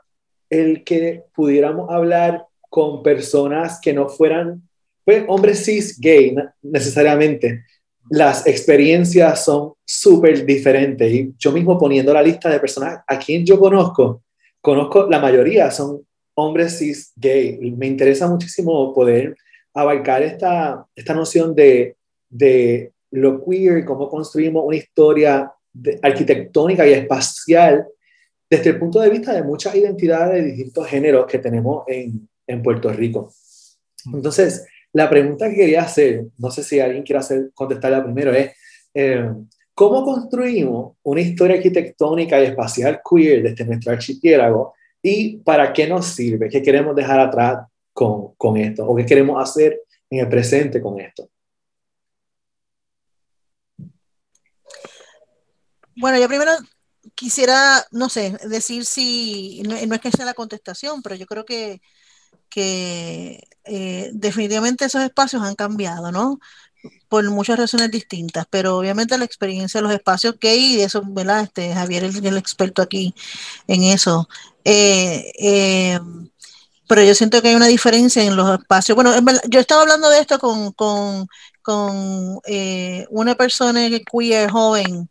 el 0.49 0.85
que 0.85 1.25
pudiéramos 1.35 1.91
hablar 1.91 2.47
con 2.69 3.03
personas 3.03 3.81
que 3.81 3.93
no 3.93 4.09
fueran 4.09 4.62
pues, 5.05 5.25
hombres 5.29 5.64
cis 5.64 5.99
gay 5.99 6.35
necesariamente. 6.62 7.64
Las 8.09 8.47
experiencias 8.47 9.45
son 9.45 9.75
súper 9.85 10.45
diferentes. 10.45 11.13
Y 11.13 11.35
yo 11.39 11.53
mismo 11.53 11.79
poniendo 11.79 12.13
la 12.13 12.23
lista 12.23 12.49
de 12.49 12.59
personas 12.59 13.01
a 13.07 13.19
quien 13.19 13.45
yo 13.45 13.59
conozco, 13.59 14.23
conozco 14.61 15.09
la 15.09 15.21
mayoría 15.21 15.71
son 15.71 16.07
hombres 16.35 16.79
cis 16.79 17.13
gay. 17.17 17.59
Me 17.77 17.87
interesa 17.87 18.29
muchísimo 18.29 18.93
poder 18.95 19.37
abarcar 19.75 20.23
esta, 20.23 20.87
esta 20.95 21.15
noción 21.15 21.55
de, 21.55 21.97
de 22.29 22.93
lo 23.11 23.45
queer 23.45 23.79
y 23.79 23.85
cómo 23.85 24.09
construimos 24.09 24.65
una 24.65 24.77
historia 24.77 25.53
arquitectónica 26.03 26.87
y 26.87 26.93
espacial 26.93 27.87
desde 28.49 28.71
el 28.71 28.79
punto 28.79 28.99
de 29.01 29.11
vista 29.11 29.33
de 29.33 29.45
muchas 29.45 29.75
identidades 29.77 30.43
de 30.43 30.51
distintos 30.51 30.87
géneros 30.89 31.27
que 31.27 31.39
tenemos 31.39 31.85
en, 31.87 32.29
en 32.47 32.63
Puerto 32.63 32.93
Rico. 32.93 33.33
Entonces, 34.13 34.67
la 34.92 35.09
pregunta 35.09 35.48
que 35.48 35.57
quería 35.57 35.83
hacer, 35.83 36.24
no 36.38 36.50
sé 36.50 36.62
si 36.62 36.81
alguien 36.81 37.03
quiere 37.03 37.20
hacer, 37.20 37.50
contestarla 37.55 38.03
primero, 38.03 38.33
es 38.33 38.53
eh, 38.94 39.31
¿cómo 39.74 40.05
construimos 40.05 40.96
una 41.03 41.20
historia 41.20 41.57
arquitectónica 41.57 42.40
y 42.40 42.46
espacial 42.46 43.00
queer 43.09 43.42
desde 43.42 43.64
nuestro 43.64 43.92
archipiélago 43.92 44.74
y 45.03 45.38
para 45.38 45.72
qué 45.72 45.87
nos 45.87 46.07
sirve? 46.07 46.48
¿Qué 46.48 46.62
queremos 46.62 46.96
dejar 46.96 47.20
atrás 47.20 47.66
con, 47.92 48.35
con 48.35 48.57
esto? 48.57 48.87
¿O 48.87 48.96
qué 48.96 49.07
queremos 49.07 49.40
hacer 49.40 49.81
en 50.11 50.20
el 50.20 50.29
presente 50.29 50.81
con 50.81 51.00
esto? 51.00 51.29
Bueno, 55.96 56.18
yo 56.18 56.29
primero 56.29 56.53
quisiera, 57.14 57.85
no 57.90 58.09
sé, 58.09 58.37
decir 58.48 58.85
si, 58.85 59.62
no, 59.62 59.74
es 59.74 60.00
que 60.00 60.11
sea 60.11 60.24
la 60.24 60.35
contestación, 60.35 61.03
pero 61.03 61.14
yo 61.14 61.26
creo 61.26 61.44
que, 61.44 61.81
que 62.51 63.49
eh, 63.65 64.11
definitivamente 64.13 64.85
esos 64.85 65.03
espacios 65.03 65.43
han 65.43 65.55
cambiado, 65.55 66.13
¿no? 66.13 66.41
Por 67.09 67.29
muchas 67.31 67.59
razones 67.59 67.91
distintas, 67.91 68.47
pero 68.51 68.77
obviamente 68.79 69.19
la 69.19 69.25
experiencia 69.25 69.79
de 69.81 69.83
los 69.87 69.93
espacios 69.93 70.39
gay, 70.41 70.77
y 70.77 70.81
eso, 70.83 71.03
¿verdad? 71.07 71.43
Este, 71.45 71.75
Javier 71.75 72.05
es 72.05 72.17
el, 72.17 72.37
experto 72.37 72.83
aquí 72.83 73.15
en 73.69 73.85
eso. 73.85 74.29
Eh, 74.65 75.33
eh, 75.39 76.01
pero 76.89 77.03
yo 77.05 77.15
siento 77.15 77.41
que 77.41 77.49
hay 77.49 77.55
una 77.55 77.69
diferencia 77.69 78.23
en 78.25 78.37
los 78.37 78.59
espacios. 78.59 78.97
Bueno, 78.97 79.15
yo 79.49 79.61
estaba 79.61 79.83
hablando 79.83 80.11
de 80.11 80.21
esto 80.21 80.39
con, 80.39 80.73
con, 80.73 81.29
con 81.63 82.41
una 83.11 83.35
persona 83.37 83.89
queer 84.11 84.51
joven 84.51 85.09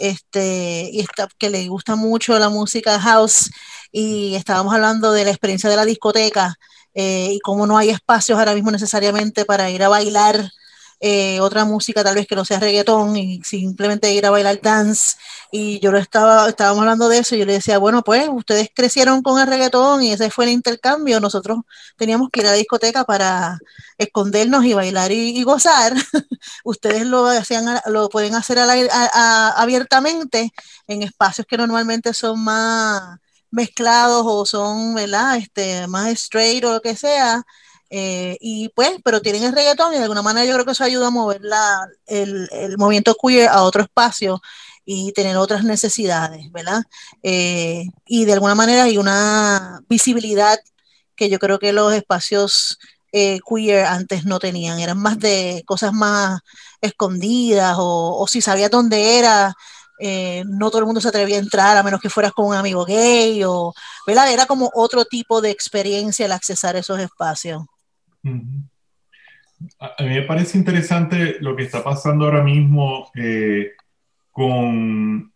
este, 0.00 0.90
y 0.92 1.00
está, 1.00 1.28
que 1.38 1.50
le 1.50 1.68
gusta 1.68 1.96
mucho 1.96 2.38
la 2.38 2.48
música 2.48 3.00
house 3.00 3.50
y 3.92 4.34
estábamos 4.34 4.74
hablando 4.74 5.12
de 5.12 5.24
la 5.24 5.30
experiencia 5.30 5.70
de 5.70 5.76
la 5.76 5.84
discoteca 5.84 6.56
eh, 6.98 7.28
y 7.32 7.40
cómo 7.40 7.66
no 7.66 7.76
hay 7.76 7.90
espacios 7.90 8.38
ahora 8.38 8.54
mismo 8.54 8.70
necesariamente 8.70 9.44
para 9.44 9.70
ir 9.70 9.82
a 9.82 9.88
bailar 9.88 10.50
eh, 10.98 11.40
otra 11.40 11.66
música 11.66 12.02
tal 12.02 12.14
vez 12.14 12.26
que 12.26 12.34
no 12.34 12.46
sea 12.46 12.58
reggaetón 12.58 13.16
y 13.16 13.42
simplemente 13.44 14.14
ir 14.14 14.24
a 14.24 14.30
bailar 14.30 14.60
dance. 14.62 15.16
Y 15.52 15.78
yo 15.80 15.92
lo 15.92 15.98
estaba, 15.98 16.48
estábamos 16.48 16.80
hablando 16.80 17.08
de 17.10 17.18
eso 17.18 17.36
y 17.36 17.40
yo 17.40 17.44
le 17.44 17.52
decía, 17.54 17.76
bueno 17.78 18.02
pues 18.02 18.28
ustedes 18.30 18.70
crecieron 18.74 19.22
con 19.22 19.38
el 19.40 19.46
reggaetón 19.46 20.02
y 20.02 20.12
ese 20.12 20.30
fue 20.30 20.46
el 20.46 20.52
intercambio, 20.52 21.20
nosotros 21.20 21.58
teníamos 21.96 22.30
que 22.32 22.40
ir 22.40 22.46
a 22.46 22.52
la 22.52 22.56
discoteca 22.56 23.04
para 23.04 23.58
escondernos 23.98 24.64
y 24.64 24.72
bailar 24.72 25.12
y, 25.12 25.42
gozar, 25.42 25.92
ustedes 26.64 27.06
lo, 27.06 27.26
hacían, 27.26 27.66
lo 27.86 28.08
pueden 28.08 28.34
hacer 28.34 28.58
abiertamente 28.58 30.52
en 30.86 31.02
espacios 31.02 31.46
que 31.46 31.58
normalmente 31.58 32.14
son 32.14 32.42
más 32.42 33.18
mezclados 33.50 34.24
o 34.26 34.46
son, 34.46 34.94
¿verdad? 34.94 35.36
Este, 35.36 35.86
más 35.86 36.08
straight 36.10 36.64
o 36.64 36.72
lo 36.74 36.80
que 36.80 36.96
sea, 36.96 37.44
eh, 37.88 38.36
y 38.40 38.68
pues, 38.70 38.90
pero 39.04 39.22
tienen 39.22 39.44
el 39.44 39.52
reggaetón 39.52 39.94
y 39.94 39.98
de 39.98 40.02
alguna 40.02 40.22
manera 40.22 40.44
yo 40.44 40.54
creo 40.54 40.64
que 40.64 40.72
eso 40.72 40.82
ayuda 40.84 41.06
a 41.08 41.10
mover 41.10 41.40
la, 41.42 41.86
el, 42.06 42.48
el, 42.50 42.78
movimiento 42.78 43.14
queer 43.14 43.48
a 43.48 43.62
otro 43.62 43.82
espacio 43.82 44.40
y 44.84 45.12
tener 45.12 45.36
otras 45.36 45.62
necesidades, 45.64 46.50
¿verdad? 46.52 46.82
Eh, 47.22 47.84
y 48.06 48.24
de 48.24 48.32
alguna 48.32 48.54
manera 48.56 48.84
hay 48.84 48.98
una 48.98 49.80
visibilidad 49.88 50.58
que 51.14 51.30
yo 51.30 51.38
creo 51.38 51.58
que 51.58 51.72
los 51.72 51.92
espacios 51.94 52.78
eh, 53.12 53.38
queer 53.48 53.86
antes 53.86 54.24
no 54.24 54.38
tenían, 54.40 54.80
eran 54.80 54.98
más 54.98 55.18
de 55.20 55.62
cosas 55.66 55.92
más 55.92 56.40
escondidas 56.80 57.76
o, 57.78 58.16
o 58.18 58.26
si 58.26 58.40
sabías 58.40 58.70
dónde 58.70 59.18
era, 59.18 59.54
no 59.98 60.70
todo 60.70 60.80
el 60.80 60.86
mundo 60.86 61.00
se 61.00 61.08
atrevía 61.08 61.36
a 61.36 61.40
entrar 61.40 61.76
a 61.76 61.82
menos 61.82 62.00
que 62.00 62.10
fueras 62.10 62.32
con 62.32 62.46
un 62.46 62.54
amigo 62.54 62.84
gay 62.84 63.42
o, 63.44 63.72
¿verdad? 64.06 64.32
Era 64.32 64.46
como 64.46 64.70
otro 64.74 65.04
tipo 65.04 65.40
de 65.40 65.50
experiencia 65.50 66.26
el 66.26 66.32
accesar 66.32 66.76
a 66.76 66.80
esos 66.80 66.98
espacios. 67.00 67.62
A 69.78 70.02
mí 70.02 70.08
me 70.08 70.22
parece 70.22 70.58
interesante 70.58 71.36
lo 71.40 71.56
que 71.56 71.62
está 71.62 71.82
pasando 71.82 72.26
ahora 72.26 72.42
mismo 72.42 73.10
eh, 73.14 73.72
con, 74.30 75.32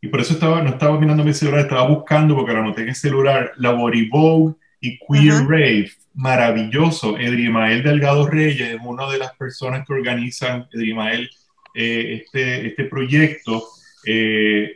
y 0.00 0.08
por 0.08 0.20
eso 0.20 0.34
estaba, 0.34 0.60
no 0.62 0.70
estaba 0.70 0.98
mirando 0.98 1.24
mi 1.24 1.32
celular, 1.32 1.60
estaba 1.60 1.88
buscando, 1.88 2.34
porque 2.34 2.52
lo 2.52 2.58
anoté 2.58 2.82
en 2.82 2.88
el 2.88 2.94
celular, 2.94 3.52
la 3.56 3.70
Body 3.70 4.08
Vogue 4.08 4.56
y 4.80 4.98
Queer 4.98 5.46
Rave, 5.46 5.90
maravilloso. 6.14 7.16
Edrimael 7.16 7.82
Delgado 7.84 8.26
Reyes 8.26 8.74
es 8.74 8.80
una 8.84 9.08
de 9.08 9.18
las 9.18 9.32
personas 9.36 9.86
que 9.86 9.92
organizan, 9.92 10.66
Edrimael, 10.72 11.30
eh, 11.74 12.20
este, 12.20 12.66
este 12.66 12.84
proyecto. 12.84 13.64
Eh, 14.04 14.74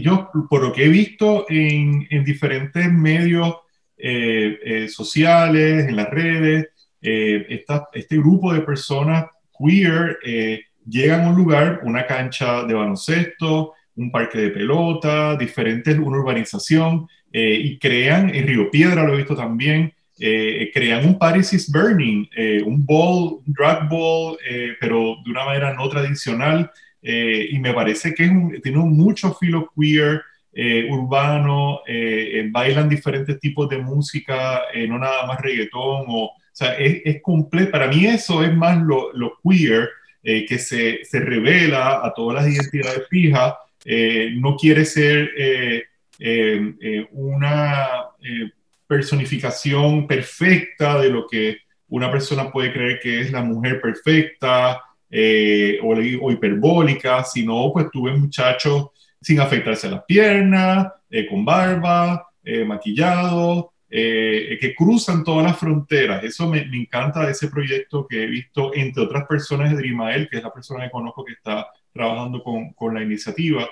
yo, 0.00 0.30
por 0.48 0.62
lo 0.62 0.72
que 0.72 0.84
he 0.84 0.88
visto 0.88 1.46
en, 1.48 2.06
en 2.10 2.24
diferentes 2.24 2.92
medios 2.92 3.56
eh, 4.04 4.58
eh, 4.64 4.88
sociales, 4.88 5.86
en 5.88 5.94
las 5.94 6.10
redes. 6.10 6.66
Eh, 7.00 7.64
este 7.92 8.16
grupo 8.16 8.52
de 8.52 8.62
personas 8.62 9.26
queer 9.56 10.18
llegan 10.84 11.20
a 11.20 11.28
un 11.28 11.36
lugar, 11.36 11.82
una 11.84 12.04
cancha 12.04 12.64
de 12.64 12.74
baloncesto, 12.74 13.74
un 13.94 14.10
parque 14.10 14.38
de 14.38 14.50
pelota, 14.50 15.36
diferentes, 15.36 15.96
una 15.98 16.18
urbanización, 16.18 17.06
y 17.32 17.78
crean, 17.78 18.34
en 18.34 18.48
Río 18.48 18.70
Piedra 18.70 19.04
lo 19.04 19.14
he 19.14 19.18
visto 19.18 19.36
también, 19.36 19.92
crean 20.18 21.06
un 21.06 21.18
Paris 21.18 21.52
is 21.52 21.70
Burning, 21.70 22.28
un 22.64 22.84
ball, 22.84 23.40
un 23.46 23.52
drag 23.52 23.88
ball, 23.88 24.36
pero 24.80 25.16
de 25.24 25.30
una 25.30 25.44
manera 25.44 25.74
no 25.74 25.88
tradicional, 25.88 26.70
y 27.02 27.58
me 27.58 27.74
parece 27.74 28.14
que 28.14 28.24
es 28.24 28.62
tiene 28.62 28.78
mucho 28.78 29.34
filo 29.34 29.70
queer, 29.76 30.22
eh, 30.54 30.86
urbano, 30.90 31.80
eh, 31.86 32.32
eh, 32.34 32.48
bailan 32.50 32.86
diferentes 32.86 33.40
tipos 33.40 33.70
de 33.70 33.78
música, 33.78 34.60
no 34.86 34.98
nada 34.98 35.24
más 35.26 35.40
reggaetón, 35.40 36.04
o, 36.08 36.24
o 36.26 36.34
sea, 36.52 36.74
es, 36.74 37.00
es 37.06 37.22
completo. 37.22 37.70
Para 37.70 37.86
mí 37.86 38.04
eso 38.06 38.44
es 38.44 38.54
más 38.54 38.82
lo, 38.82 39.12
lo 39.14 39.38
queer, 39.42 39.88
que 40.22 40.58
se, 40.58 41.04
se, 41.04 41.18
revela 41.18 42.00
a 42.04 42.12
todas 42.14 42.44
las 42.44 42.54
identidades 42.54 43.08
fijas, 43.08 43.54
no 44.36 44.56
quiere 44.56 44.84
ser 44.84 45.32
una 47.10 47.88
personificación 48.86 50.06
perfecta 50.06 51.00
de 51.00 51.08
lo 51.08 51.26
que 51.26 51.56
una 51.88 52.08
persona 52.08 52.52
puede 52.52 52.72
creer 52.72 53.00
que 53.00 53.20
es 53.20 53.32
la 53.32 53.42
mujer 53.42 53.80
perfecta 53.80 54.80
o, 55.82 55.88
o 55.90 56.30
hiperbólica, 56.30 57.24
sino 57.24 57.70
pues 57.72 57.90
tuve 57.90 58.16
muchachos 58.16 58.90
sin 59.22 59.40
afeitarse 59.40 59.88
las 59.88 60.04
piernas, 60.04 60.88
eh, 61.08 61.26
con 61.26 61.44
barba, 61.44 62.28
eh, 62.44 62.66
eh, 63.94 64.58
que 64.60 64.74
cruzan 64.74 65.22
todas 65.22 65.44
las 65.44 65.58
fronteras. 65.58 66.24
Eso 66.24 66.48
me, 66.48 66.60
encanta 66.60 67.24
de 67.24 67.32
ese 67.32 67.48
proyecto 67.48 68.06
que 68.08 68.24
he 68.24 68.26
visto, 68.26 68.74
entre 68.74 69.04
otras 69.04 69.26
personas, 69.26 69.70
de 69.70 69.76
Drimael, 69.76 70.28
que 70.28 70.38
es 70.38 70.42
la 70.42 70.52
persona 70.52 70.84
que 70.84 70.90
conozco 70.90 71.24
que 71.24 71.34
está 71.34 71.68
trabajando 71.92 72.42
con, 72.42 72.72
con 72.72 72.94
la 72.94 73.02
iniciativa. 73.02 73.68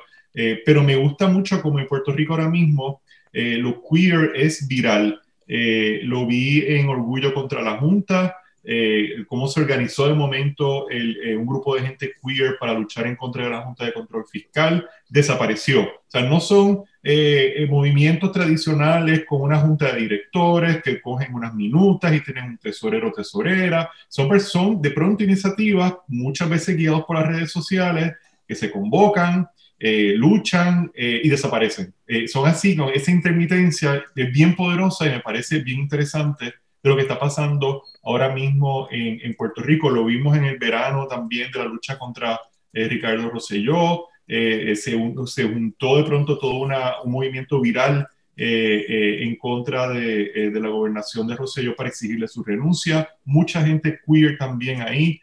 pero 0.65 0.85
me 0.85 0.95
gusta 0.95 1.27
mucho 1.27 1.61
como 1.61 1.81
en 1.81 1.89
Puerto 1.89 2.13
Rico 2.13 2.35
ahora 2.35 2.49
mismo 2.49 3.03
lo 3.33 3.83
queer 3.83 4.33
es 4.37 4.69
viral. 4.69 5.21
lo 5.47 6.27
vi 6.27 6.65
en 6.67 6.89
Orgullo 6.89 7.35
contra 7.35 7.63
la 7.63 7.79
Junta, 7.79 8.37
eh, 8.63 9.25
cómo 9.27 9.49
se 9.49 9.61
organizó 9.61 10.07
de 10.07 10.13
momento 10.13 10.91
eh, 10.91 11.35
un 11.35 11.47
grupo 11.47 11.75
de 11.75 11.83
gente 11.83 12.13
queer 12.23 12.59
para 12.59 12.75
luchar 12.75 13.07
en 13.07 13.17
contra 13.17 13.45
de 13.45 13.51
la 13.51 13.63
Junta 13.63 13.87
de 13.87 13.93
Control 13.93 14.25
Fiscal, 14.31 14.87
desapareció. 15.09 15.83
O 15.83 16.05
sea, 16.07 16.23
no 16.23 16.41
son 16.41 16.85
eh, 17.03 17.67
movimientos 17.71 18.33
tradicionales 18.33 19.25
con 19.27 19.41
una 19.41 19.59
junta 19.61 19.93
de 19.93 20.01
directores 20.01 20.83
que 20.83 21.01
cogen 21.01 21.35
unas 21.35 21.55
minutas 21.55 22.15
y 22.15 22.21
tienen 22.21 22.45
un 22.45 22.59
tesorero 22.59 23.09
o 23.09 23.13
tesorera. 23.13 23.91
Son, 24.09 24.29
personas 24.29 24.83
de 24.83 24.91
pronto 24.91 25.25
iniciativas, 25.25 25.95
muchas 26.09 26.51
veces 26.51 26.77
guiados 26.77 27.05
por 27.05 27.17
las 27.17 27.29
redes 27.29 27.51
sociales, 27.51 28.15
que 28.47 28.55
se 28.55 28.71
convocan, 28.71 29.49
luchan 29.79 30.91
y 30.95 31.29
desaparecen. 31.29 31.95
son 32.27 32.47
así, 32.47 32.75
¿no? 32.75 32.91
esa 32.91 33.13
intermitencia 33.13 34.05
es 34.15 34.33
bien 34.33 34.55
poderosa 34.55 35.07
y 35.07 35.11
me 35.11 35.21
parece 35.21 35.61
bien 35.61 35.79
interesante 35.79 36.53
de 36.83 36.91
lo 36.91 36.97
que 36.97 37.03
está 37.03 37.19
pasando 37.19 37.85
ahora 38.03 38.31
mismo 38.31 38.89
en, 38.91 39.35
Puerto 39.35 39.63
Rico. 39.63 39.91
Lo 39.91 40.05
vimos 40.05 40.37
en 40.37 40.45
el 40.45 40.59
verano 40.59 41.07
también 41.07 41.51
de 41.53 41.59
la 41.59 41.67
lucha 41.67 41.99
contra 41.99 42.41
eh, 42.73 42.89
Ricardo 42.89 43.31
Rosselló. 43.31 44.07
Eh, 44.27 44.75
se, 44.77 44.93
se, 45.27 45.45
juntó 45.45 45.97
de 45.97 46.05
pronto 46.05 46.39
todo 46.39 46.59
una, 46.61 47.01
un 47.03 47.13
movimiento 47.13 47.61
viral 47.61 48.07
eh, 48.37 49.19
en 49.23 49.37
contra 49.37 49.89
de, 49.89 50.51
de, 50.51 50.61
la 50.61 50.69
gobernación 50.69 51.27
de 51.27 51.37
Rosselló 51.37 51.75
para 51.75 51.89
exigirle 51.89 52.29
su 52.29 52.43
renuncia. 52.43 53.09
Mucha 53.25 53.63
gente 53.63 54.01
queer 54.07 54.39
también 54.39 54.83
ahí. 54.83 55.21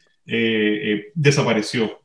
desapareció. 1.15 2.02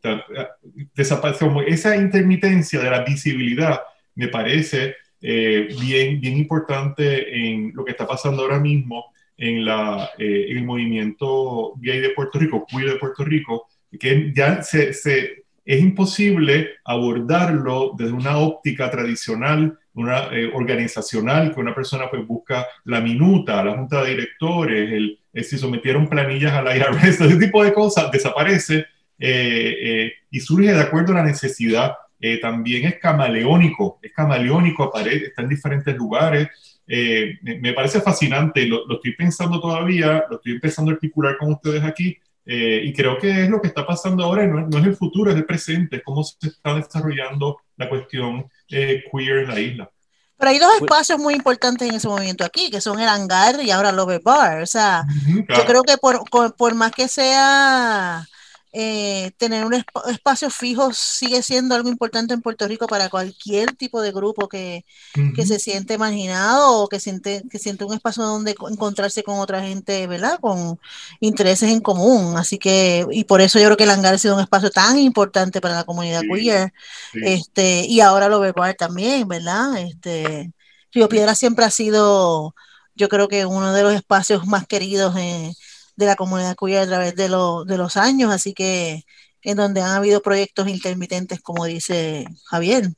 desapareció. 0.95 1.61
Esa 1.63 1.97
intermitencia 1.97 2.81
de 2.81 2.91
la 2.91 3.05
visibilidad 3.05 3.81
me 4.15 4.29
parece 4.29 4.95
bien, 5.21 6.21
bien 6.21 6.37
importante 6.37 7.37
en 7.37 7.73
lo 7.75 7.85
que 7.85 7.91
está 7.93 8.07
pasando 8.07 8.43
ahora 8.43 8.59
mismo 8.59 9.12
en, 9.37 9.65
la, 9.65 10.11
eh, 10.19 10.47
el 10.49 10.65
movimiento 10.65 11.75
gay 11.77 12.01
de 12.01 12.11
Puerto 12.11 12.39
Rico, 12.39 12.67
queer 12.67 12.91
de 12.91 12.97
Puerto 12.97 13.25
Rico, 13.25 13.69
que 13.99 14.33
ya 14.35 14.63
se, 14.63 14.93
se, 14.93 15.45
es 15.65 15.81
imposible 15.81 16.71
abordarlo 16.85 17.93
desde 17.97 18.13
una 18.13 18.39
óptica 18.39 18.91
tradicional, 18.91 19.79
una 19.95 20.29
eh, 20.33 20.51
organizacional, 20.55 21.53
que 21.53 21.61
una 21.61 21.75
persona 21.75 22.09
pues 22.11 22.27
busca 22.27 22.67
la 22.85 23.01
minuta, 23.01 23.63
la 23.65 23.77
junta 23.77 24.03
de 24.03 24.11
directores, 24.11 24.93
el, 24.93 25.19
si 25.45 25.59
sometieron 25.59 26.09
planillas 26.09 26.53
a 26.53 26.63
la 26.63 26.77
IRS, 26.77 27.21
ese 27.21 27.37
tipo 27.37 27.63
de 27.65 27.73
cosas, 27.73 28.11
desaparece 28.11 28.87
eh, 29.19 30.13
y 30.31 30.41
surge 30.41 30.73
de 30.73 30.81
acuerdo 30.81 31.13
a 31.13 31.17
la 31.17 31.25
necesidad. 31.25 31.95
también 32.41 32.87
es 32.87 32.99
camaleónico, 33.01 33.99
es 34.01 34.13
camaleónico, 34.13 34.85
aparece, 34.85 35.27
está 35.27 35.43
en 35.43 35.49
diferentes 35.49 35.97
lugares, 35.97 36.49
eh, 36.95 37.39
me 37.43 37.73
parece 37.73 38.03
fascinante, 38.03 38.67
lo, 38.67 38.83
estoy 38.93 39.17
pensando 39.17 39.59
todavía, 39.59 40.27
lo 40.29 40.37
estoy 40.37 40.53
empezando 40.53 40.91
a 40.91 40.95
articular 40.95 41.39
con 41.39 41.53
ustedes 41.53 41.83
aquí, 41.83 42.19
eh, 42.45 42.83
y 42.85 42.93
creo 42.93 43.17
que 43.17 43.45
es 43.45 43.49
lo 43.49 43.63
que 43.63 43.69
está 43.69 43.87
pasando 43.87 44.23
ahora, 44.23 44.47
no, 44.47 44.67
no, 44.67 44.79
es 44.79 44.85
el 44.85 44.95
futuro, 44.95 45.31
es 45.31 45.37
el 45.39 45.47
presente, 45.47 45.97
es 45.97 46.03
cómo 46.05 46.23
se 46.23 46.49
está 46.49 46.75
desarrollando 46.75 47.61
la 47.79 47.89
cuestión 47.89 48.47
eh, 48.69 49.05
queer 49.11 49.39
en 49.39 49.49
la 49.49 49.59
isla. 49.59 49.91
Pero 50.37 50.51
hay 50.51 50.59
dos 50.59 50.69
pues 50.81 50.83
espacios 50.83 51.19
muy 51.19 51.33
importantes 51.33 51.89
en 51.89 51.95
ese 51.95 52.09
momento 52.09 52.45
aquí, 52.45 52.71
que 52.71 52.83
son 52.83 53.01
el 53.01 53.09
hangar 53.09 53.63
y 53.63 53.71
ahora 53.71 53.89
el 53.89 53.99
Over 53.99 54.21
Bar. 54.23 54.61
O 54.61 54.67
sea, 54.67 55.05
yo 55.49 55.65
creo 55.65 55.85
que 55.85 55.97
por, 55.97 56.21
por 56.29 56.75
más 56.75 56.93
que 56.93 57.09
sea 57.09 58.27
eh, 58.75 59.33
tener 59.37 59.67
un 59.67 59.75
espacio 59.75 60.49
fijo 60.49 60.95
sigue 60.95 61.43
siendo 61.43 61.75
algo 61.75 61.91
importante 61.91 62.33
en 62.33 62.41
Puerto 62.41 62.67
Rico 62.67 62.87
para 62.87 63.11
cualquier 63.11 63.77
tipo 63.77 64.01
de 64.01 64.13
grupo 64.13 64.49
que, 64.49 64.87
que 65.35 65.47
se 65.47 65.59
siente 65.59 65.99
marginado 65.99 66.83
o 66.83 66.89
que 66.89 66.99
siente, 66.99 67.43
que 67.51 67.59
siente 67.59 67.85
un 67.85 67.93
espacio 67.93 68.23
donde 68.23 68.55
encontrarse 68.71 69.23
con 69.23 69.41
otra 69.41 69.61
gente, 69.61 70.07
¿verdad? 70.07 70.39
Con 70.41 70.79
intereses 71.21 71.71
en 71.71 71.81
común. 71.81 72.37
Así 72.39 72.59
que, 72.59 73.07
y 73.11 73.25
por 73.25 73.43
eso 73.43 73.59
yo 73.59 73.67
creo 73.67 73.77
que 73.77 73.85
el 73.85 73.91
hangar 73.91 74.15
ha 74.15 74.19
sido 74.19 74.37
un 74.37 74.41
espacio 74.41 74.71
tan 74.71 74.99
importante 74.99 75.61
para 75.61 75.75
la 75.75 75.85
comunidad 75.85 76.23
queer. 76.23 76.73
Este, 77.13 77.85
y 77.87 78.01
ahora 78.01 78.29
lo 78.29 78.41
verbal 78.41 78.75
también, 78.77 79.29
¿verdad? 79.29 79.77
Este, 79.79 80.51
Río 80.93 81.09
Piedra 81.09 81.35
siempre 81.35 81.65
ha 81.67 81.71
sido, 81.71 82.55
yo 82.95 83.09
creo 83.11 83.29
que 83.29 83.45
uno 83.45 83.73
de 83.75 83.83
los 83.83 83.95
espacios 83.95 84.47
más 84.47 84.67
queridos 84.67 85.17
en 85.17 85.53
de 85.97 86.07
la 86.07 86.17
comunidad 86.17 86.57
queer 86.57 86.83
a 86.83 86.87
través 86.87 87.17
de, 87.17 87.25
de 87.25 87.79
los 87.79 87.97
años, 87.97 88.33
así 88.33 88.55
que 88.55 89.05
en 89.43 89.57
donde 89.57 89.81
han 89.81 89.97
habido 89.97 90.23
proyectos 90.23 90.69
intermitentes, 90.69 91.41
como 91.41 91.65
dice 91.67 92.27
Javier. 92.45 92.89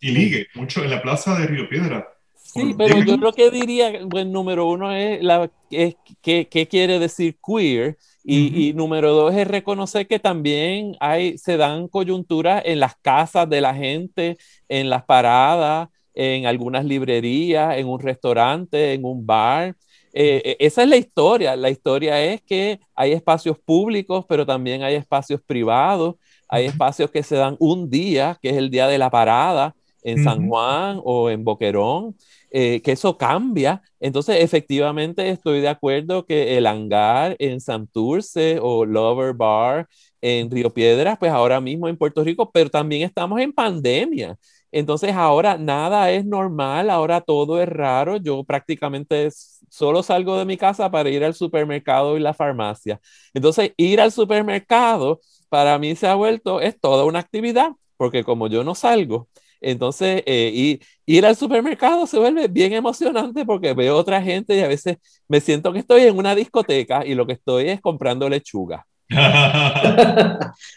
y 0.00 0.10
ligue, 0.10 0.46
mucho 0.54 0.84
en 0.84 0.90
la 0.90 1.02
plaza 1.02 1.38
de 1.38 1.46
Río 1.46 1.68
Piedra. 1.68 2.06
Sí, 2.52 2.74
pero 2.76 2.98
yo 3.04 3.16
lo 3.16 3.32
que 3.32 3.50
diría, 3.50 3.92
bueno, 4.04 4.32
número 4.32 4.66
uno 4.66 4.92
es, 4.92 5.22
la, 5.22 5.48
es 5.70 5.94
qué, 6.20 6.48
quiere 6.68 6.98
decir 6.98 7.36
queer 7.46 7.96
y, 8.24 8.68
y, 8.68 8.72
número 8.74 9.12
dos 9.12 9.34
es 9.34 9.46
reconocer 9.46 10.08
que 10.08 10.18
también 10.18 10.96
hay, 10.98 11.38
se 11.38 11.56
dan 11.56 11.86
coyunturas 11.86 12.62
en 12.66 12.80
las 12.80 12.96
casas 12.96 13.48
de 13.48 13.60
la 13.60 13.72
gente, 13.74 14.36
en 14.68 14.90
las 14.90 15.04
paradas, 15.04 15.88
en 16.12 16.46
algunas 16.46 16.84
librerías, 16.84 17.78
en 17.78 17.86
un 17.86 18.00
restaurante, 18.00 18.94
en 18.94 19.04
un 19.04 19.24
bar. 19.24 19.76
Eh, 20.12 20.42
eh, 20.44 20.56
esa 20.60 20.82
es 20.82 20.88
la 20.88 20.96
historia. 20.96 21.56
La 21.56 21.70
historia 21.70 22.22
es 22.22 22.42
que 22.42 22.80
hay 22.94 23.12
espacios 23.12 23.58
públicos, 23.58 24.24
pero 24.28 24.46
también 24.46 24.82
hay 24.82 24.94
espacios 24.94 25.40
privados. 25.46 26.16
Hay 26.48 26.66
espacios 26.66 27.10
que 27.10 27.22
se 27.22 27.36
dan 27.36 27.56
un 27.60 27.90
día, 27.90 28.38
que 28.42 28.50
es 28.50 28.56
el 28.56 28.70
día 28.70 28.86
de 28.88 28.98
la 28.98 29.10
parada 29.10 29.74
en 30.02 30.22
San 30.24 30.48
Juan 30.48 31.00
o 31.04 31.28
en 31.30 31.44
Boquerón, 31.44 32.16
eh, 32.50 32.80
que 32.82 32.92
eso 32.92 33.16
cambia. 33.18 33.82
Entonces, 34.00 34.42
efectivamente, 34.42 35.28
estoy 35.28 35.60
de 35.60 35.68
acuerdo 35.68 36.24
que 36.24 36.56
el 36.56 36.66
hangar 36.66 37.36
en 37.38 37.60
Santurce 37.60 38.58
o 38.60 38.84
Lover 38.86 39.34
Bar 39.34 39.86
en 40.22 40.50
Río 40.50 40.72
Piedras, 40.72 41.18
pues 41.18 41.32
ahora 41.32 41.60
mismo 41.60 41.88
en 41.88 41.96
Puerto 41.96 42.24
Rico, 42.24 42.50
pero 42.50 42.70
también 42.70 43.02
estamos 43.02 43.40
en 43.40 43.52
pandemia. 43.52 44.36
Entonces 44.72 45.12
ahora 45.14 45.58
nada 45.58 46.10
es 46.10 46.24
normal, 46.24 46.90
ahora 46.90 47.20
todo 47.20 47.60
es 47.60 47.68
raro. 47.68 48.16
Yo 48.16 48.44
prácticamente 48.44 49.28
solo 49.68 50.02
salgo 50.02 50.38
de 50.38 50.44
mi 50.44 50.56
casa 50.56 50.90
para 50.90 51.10
ir 51.10 51.24
al 51.24 51.34
supermercado 51.34 52.16
y 52.16 52.20
la 52.20 52.34
farmacia. 52.34 53.00
Entonces 53.34 53.72
ir 53.76 54.00
al 54.00 54.12
supermercado 54.12 55.20
para 55.48 55.78
mí 55.78 55.96
se 55.96 56.06
ha 56.06 56.14
vuelto, 56.14 56.60
es 56.60 56.78
toda 56.80 57.04
una 57.04 57.18
actividad, 57.18 57.72
porque 57.96 58.24
como 58.24 58.46
yo 58.48 58.62
no 58.64 58.74
salgo, 58.74 59.28
entonces 59.60 60.22
eh, 60.26 60.80
ir 61.06 61.26
al 61.26 61.36
supermercado 61.36 62.06
se 62.06 62.18
vuelve 62.18 62.48
bien 62.48 62.72
emocionante 62.72 63.44
porque 63.44 63.74
veo 63.74 63.96
otra 63.96 64.22
gente 64.22 64.56
y 64.56 64.60
a 64.60 64.68
veces 64.68 64.98
me 65.28 65.40
siento 65.40 65.72
que 65.72 65.80
estoy 65.80 66.02
en 66.02 66.16
una 66.16 66.34
discoteca 66.34 67.04
y 67.04 67.14
lo 67.14 67.26
que 67.26 67.34
estoy 67.34 67.68
es 67.68 67.80
comprando 67.80 68.28
lechuga. 68.28 68.86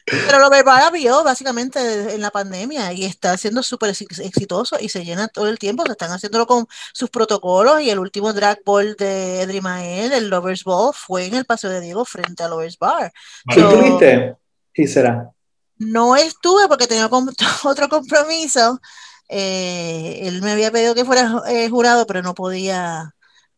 Pero 0.06 0.39
lo 0.39 0.50
verbal 0.50 0.91
vio 0.91 1.24
básicamente 1.24 2.15
en 2.15 2.22
la 2.22 2.32
pandemia 2.32 2.91
y 2.91 3.06
está 3.06 3.38
siendo 3.38 3.62
súper 3.62 3.91
exitoso 3.91 4.78
y 4.80 4.89
se 4.89 5.06
llena 5.06 5.28
todo 5.28 5.48
el 5.50 5.60
tiempo. 5.60 5.86
Se 5.86 5.91
están 5.91 6.12
haciéndolo 6.12 6.48
con 6.48 6.65
sus 6.93 7.12
protocolos 7.12 7.82
y 7.82 7.91
el 7.91 8.00
último 8.00 8.34
drag 8.34 8.60
ball 8.65 8.96
de 8.96 9.41
Edrimael, 9.41 10.12
el 10.13 10.30
Lovers 10.30 10.63
Ball, 10.63 10.93
fue 10.96 11.28
en 11.28 11.36
el 11.36 11.46
Paseo 11.46 11.69
de 11.69 11.82
Diego 11.82 12.06
frente 12.06 12.41
a 12.43 12.48
Lovers 12.48 12.80
Bar. 12.80 13.13
¿Estuviste? 13.48 14.36
Sí, 14.74 14.88
será. 14.88 15.30
No 15.78 16.15
estuve 16.15 16.67
porque 16.67 16.88
tenía 16.88 17.08
otro 17.63 17.89
compromiso, 17.89 18.80
él 19.28 20.41
me 20.41 20.52
había 20.52 20.72
pedido 20.72 20.96
que 20.96 21.06
fuera 21.06 21.43
jurado, 21.69 22.08
pero 22.08 22.24
no 22.24 22.34
podía 22.34 23.13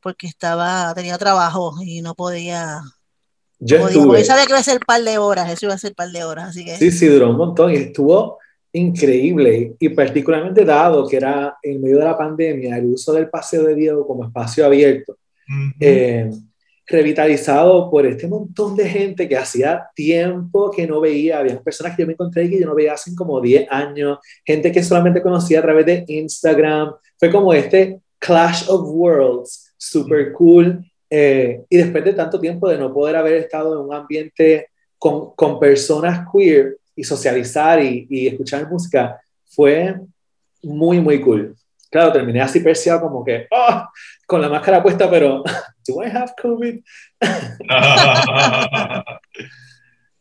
porque 0.06 0.28
estaba, 0.28 0.94
tenía 0.94 1.18
trabajo 1.18 1.74
y 1.82 2.04
no 2.04 2.14
podía. 2.14 2.80
Yo 3.60 3.88
estuve. 3.88 4.24
sabía 4.24 4.46
que 4.46 4.52
iba 4.52 4.60
a 4.60 4.64
ser 4.64 4.76
un 4.76 4.86
par 4.86 5.02
de 5.02 5.18
horas, 5.18 5.50
eso 5.52 5.66
iba 5.66 5.76
a 5.76 5.78
ser 5.78 5.92
un 5.92 5.96
par 5.96 6.10
de 6.10 6.24
horas, 6.24 6.50
así 6.50 6.66
que. 6.66 6.76
Sí, 6.78 6.92
sí, 6.92 7.08
duró 7.08 7.30
un 7.30 7.38
montón 7.38 7.72
y 7.72 7.76
estuvo 7.76 8.38
increíble 8.74 9.76
y 9.80 9.90
particularmente 9.90 10.66
dado 10.66 11.08
que 11.08 11.16
era 11.16 11.58
en 11.64 11.82
medio 11.82 12.00
de 12.00 12.06
la 12.06 12.18
pandemia 12.18 12.78
el 12.78 12.88
uso 12.88 13.14
del 13.14 13.30
paseo 13.30 13.64
de 13.64 13.74
Diego 13.74 14.06
como 14.06 14.26
espacio 14.26 14.66
abierto, 14.66 15.18
eh, 15.80 16.30
revitalizado 16.86 17.90
por 17.90 18.06
este 18.06 18.28
montón 18.28 18.76
de 18.76 18.90
gente 18.90 19.30
que 19.30 19.38
hacía 19.38 19.88
tiempo 19.96 20.70
que 20.72 20.86
no 20.86 21.00
veía, 21.00 21.40
había 21.40 21.62
personas 21.62 21.96
que 21.96 22.04
yo 22.04 22.08
me 22.08 22.14
encontré 22.14 22.50
que 22.50 22.60
yo 22.60 22.66
no 22.66 22.76
veía 22.76 22.94
hace 22.94 23.16
como 23.16 23.40
10 23.40 23.72
años, 23.72 24.20
gente 24.46 24.72
que 24.74 24.84
solamente 24.84 25.22
conocía 25.22 25.60
a 25.60 25.64
través 25.64 25.86
de 25.86 26.04
Instagram, 26.08 26.96
fue 27.18 27.32
como 27.32 27.54
este 27.54 28.02
Clash 28.20 28.66
of 28.68 28.90
Worlds 28.90 29.74
super 29.78 30.34
cool. 30.34 30.84
Eh, 31.10 31.64
y 31.70 31.78
después 31.78 32.04
de 32.04 32.14
tanto 32.14 32.40
tiempo 32.40 32.70
de 32.70 32.78
no 32.78 32.94
poder 32.94 33.16
haber 33.16 33.36
estado 33.36 33.74
en 33.74 33.88
un 33.88 33.94
ambiente 33.94 34.70
con, 34.98 35.34
con 35.36 35.60
personas 35.60 36.28
queer 36.32 36.78
y 36.96 37.04
socializar 37.04 37.82
y, 37.82 38.08
y, 38.10 38.28
escuchar 38.28 38.70
música, 38.70 39.20
fue 39.46 39.96
muy, 40.64 41.00
muy 41.00 41.22
cool. 41.22 41.56
Claro, 41.92 42.12
terminé 42.12 42.42
así 42.42 42.60
perseado 42.60 43.02
como 43.02 43.24
que, 43.24 43.48
oh, 43.52 43.84
con 44.26 44.42
la 44.42 44.50
máscara 44.50 44.82
puesta, 44.82 45.10
pero, 45.10 45.44
¿do 45.88 46.04
I 46.04 46.08
have 46.08 46.34
COVID? 46.42 46.80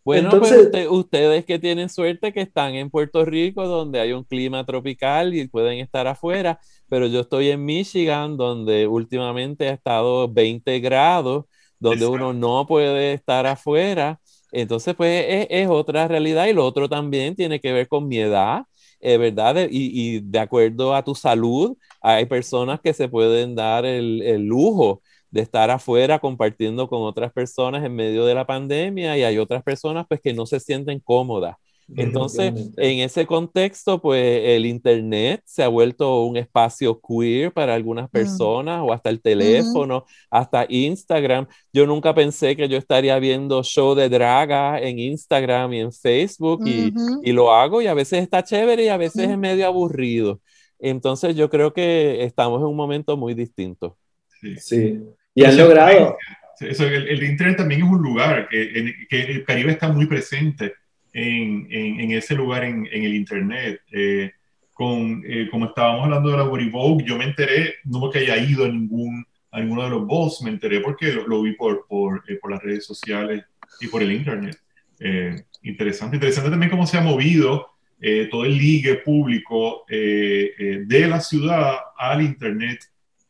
Bueno, 0.04 0.28
pues 0.38 0.52
Entonces, 0.52 0.86
ustedes 0.90 1.46
que 1.46 1.58
tienen 1.58 1.88
suerte 1.88 2.32
que 2.34 2.42
están 2.42 2.74
en 2.74 2.90
Puerto 2.90 3.24
Rico, 3.24 3.66
donde 3.66 4.00
hay 4.00 4.12
un 4.12 4.22
clima 4.24 4.64
tropical 4.66 5.34
y 5.34 5.48
pueden 5.48 5.78
estar 5.78 6.06
afuera, 6.06 6.60
pero 6.90 7.06
yo 7.06 7.20
estoy 7.20 7.48
en 7.48 7.64
Michigan, 7.64 8.36
donde 8.36 8.86
últimamente 8.86 9.68
ha 9.68 9.72
estado 9.72 10.30
20 10.30 10.78
grados, 10.80 11.46
donde 11.78 12.06
uno 12.06 12.34
no 12.34 12.66
puede 12.66 13.14
estar 13.14 13.46
afuera. 13.46 14.20
Entonces, 14.52 14.94
pues 14.94 15.46
es, 15.48 15.68
otra 15.68 16.06
realidad 16.06 16.46
y 16.46 16.52
lo 16.52 16.66
otro 16.66 16.86
también 16.88 17.34
tiene 17.34 17.58
que 17.58 17.72
ver 17.72 17.88
con 17.88 18.06
mi 18.06 18.18
edad, 18.18 18.64
eh, 19.00 19.16
¿verdad? 19.16 19.68
Y, 19.70 20.16
y, 20.16 20.20
de 20.20 20.38
acuerdo 20.38 20.94
a 20.94 21.02
tu 21.02 21.14
salud, 21.14 21.78
hay 22.02 22.26
personas 22.26 22.80
que 22.80 22.92
se 22.92 23.08
pueden 23.08 23.54
dar 23.54 23.86
el, 23.86 24.20
el 24.22 24.42
lujo 24.42 25.02
de 25.34 25.40
estar 25.40 25.68
afuera 25.68 26.20
compartiendo 26.20 26.88
con 26.88 27.02
otras 27.02 27.32
personas 27.32 27.84
en 27.84 27.92
medio 27.92 28.24
de 28.24 28.36
la 28.36 28.46
pandemia 28.46 29.18
y 29.18 29.24
hay 29.24 29.36
otras 29.38 29.64
personas 29.64 30.06
pues 30.08 30.20
que 30.20 30.32
no 30.32 30.46
se 30.46 30.60
sienten 30.60 31.00
cómodas. 31.00 31.56
Entonces, 31.96 32.54
en 32.76 33.00
ese 33.00 33.26
contexto, 33.26 34.00
pues 34.00 34.40
el 34.44 34.64
Internet 34.64 35.42
se 35.44 35.64
ha 35.64 35.68
vuelto 35.68 36.22
un 36.22 36.36
espacio 36.36 36.98
queer 37.00 37.52
para 37.52 37.74
algunas 37.74 38.08
personas, 38.08 38.80
o 38.82 38.92
hasta 38.92 39.10
el 39.10 39.20
teléfono, 39.20 40.04
hasta 40.30 40.66
Instagram. 40.68 41.46
Yo 41.72 41.84
nunca 41.84 42.14
pensé 42.14 42.56
que 42.56 42.68
yo 42.68 42.78
estaría 42.78 43.18
viendo 43.18 43.62
show 43.64 43.94
de 43.94 44.08
draga 44.08 44.80
en 44.80 44.98
Instagram 44.98 45.74
y 45.74 45.80
en 45.80 45.92
Facebook, 45.92 46.62
y, 46.64 46.90
y, 47.22 47.32
lo 47.32 47.52
hago, 47.52 47.82
y 47.82 47.86
a 47.86 47.94
veces 47.94 48.22
está 48.22 48.42
chévere 48.42 48.84
y 48.84 48.88
a 48.88 48.96
veces 48.96 49.28
es 49.28 49.36
medio 49.36 49.66
aburrido. 49.66 50.40
Entonces, 50.78 51.36
yo 51.36 51.50
creo 51.50 51.74
que 51.74 52.24
estamos 52.24 52.60
en 52.60 52.68
un 52.68 52.76
momento 52.76 53.16
muy 53.18 53.34
distinto. 53.34 53.98
Sí. 54.40 54.56
sí. 54.58 55.00
Y 55.34 55.44
han 55.44 55.56
logrado. 55.56 56.16
Eso, 56.60 56.86
el, 56.86 57.22
Internet 57.22 57.56
también 57.58 57.82
es 57.82 57.88
un 57.88 58.00
lugar 58.00 58.48
que, 58.48 59.06
que, 59.08 59.20
el 59.22 59.44
Caribe 59.44 59.72
está 59.72 59.88
muy 59.88 60.06
presente 60.06 60.74
en, 61.12 61.66
en, 61.70 62.10
ese 62.12 62.34
lugar 62.34 62.64
en, 62.64 62.86
en 62.90 63.04
el 63.04 63.14
Internet. 63.14 63.80
Eh, 63.90 64.30
con, 64.72 65.22
eh, 65.26 65.48
como 65.50 65.66
estábamos 65.66 66.04
hablando 66.04 66.30
de 66.30 66.36
la 66.36 66.42
Vogue, 66.44 67.04
yo 67.04 67.16
me 67.16 67.24
enteré, 67.24 67.74
no 67.84 68.00
porque 68.00 68.18
haya 68.20 68.36
ido 68.38 68.64
a, 68.64 68.68
ningún, 68.68 69.24
a 69.52 69.60
ninguno 69.60 69.84
de 69.84 69.90
los 69.90 70.06
boss, 70.06 70.42
me 70.42 70.50
enteré 70.50 70.80
porque 70.80 71.12
lo, 71.12 71.42
vi 71.42 71.52
por, 71.52 71.86
por, 71.86 72.24
eh, 72.28 72.38
por, 72.40 72.50
las 72.50 72.62
redes 72.62 72.84
sociales 72.84 73.44
y 73.80 73.86
por 73.86 74.02
el 74.02 74.12
Internet. 74.12 74.58
interesante, 75.62 76.16
interesante 76.16 76.50
también 76.50 76.70
cómo 76.70 76.86
se 76.86 76.98
ha 76.98 77.02
movido 77.02 77.70
todo 78.30 78.44
el 78.44 78.58
ligue 78.58 78.96
público 78.96 79.84
de 79.88 81.06
la 81.08 81.20
ciudad 81.20 81.76
al 81.96 82.20
Internet 82.20 82.80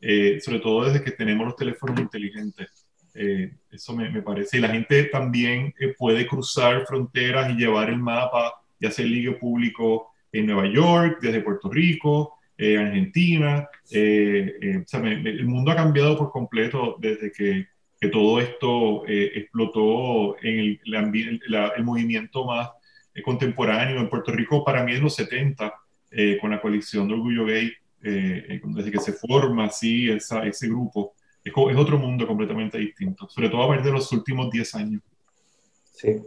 eh, 0.06 0.38
sobre 0.38 0.60
todo 0.60 0.84
desde 0.84 1.02
que 1.02 1.12
tenemos 1.12 1.46
los 1.46 1.56
teléfonos 1.56 1.98
inteligentes. 1.98 2.68
Eh, 3.14 3.54
eso 3.70 3.96
me, 3.96 4.20
parece. 4.20 4.58
Y 4.58 4.60
la 4.60 4.68
gente 4.68 5.04
también 5.04 5.72
eh, 5.80 5.94
puede 5.96 6.26
cruzar 6.26 6.84
fronteras 6.86 7.50
y 7.50 7.54
llevar 7.54 7.88
el 7.88 7.96
mapa 7.96 8.52
y 8.78 8.84
hacer 8.84 9.06
ligue 9.06 9.32
público 9.32 10.10
en 10.30 10.44
Nueva 10.44 10.66
York, 10.66 11.20
desde 11.22 11.40
Puerto 11.40 11.70
Rico, 11.70 12.34
Argentina. 12.58 13.66
El 13.90 15.46
mundo 15.46 15.70
ha 15.70 15.76
cambiado 15.76 16.18
por 16.18 16.30
completo 16.30 16.96
desde 17.00 17.32
que, 17.32 17.66
que 17.98 18.08
todo 18.08 18.40
esto 18.40 19.04
explotó 19.06 20.36
en 20.42 20.58
el, 20.58 21.40
el 21.76 21.84
movimiento 21.84 22.44
más 22.44 22.70
contemporáneo. 23.24 24.00
En 24.00 24.10
Puerto 24.10 24.32
Rico, 24.32 24.64
para 24.64 24.84
mí, 24.84 24.92
es 24.92 25.00
los 25.00 25.14
70, 25.14 25.72
con 26.40 26.50
la 26.50 26.60
coalición 26.60 27.08
de 27.08 27.14
Orgullo 27.14 27.46
Gay 27.46 27.72
eh, 28.04 28.44
eh, 28.48 28.60
desde 28.62 28.90
que 28.90 29.00
se 29.00 29.12
forma 29.14 29.64
así 29.64 30.10
esa, 30.10 30.44
ese 30.46 30.68
grupo, 30.68 31.14
es, 31.42 31.52
otro 31.56 31.98
mundo 31.98 32.26
completamente 32.26 32.78
distinto, 32.78 33.28
sobre 33.28 33.48
todo 33.48 33.62
a 33.62 33.68
partir 33.68 33.86
de 33.86 33.92
los 33.92 34.12
últimos 34.12 34.50
10 34.50 34.74
años. 34.74 35.02
Sí. 35.92 36.20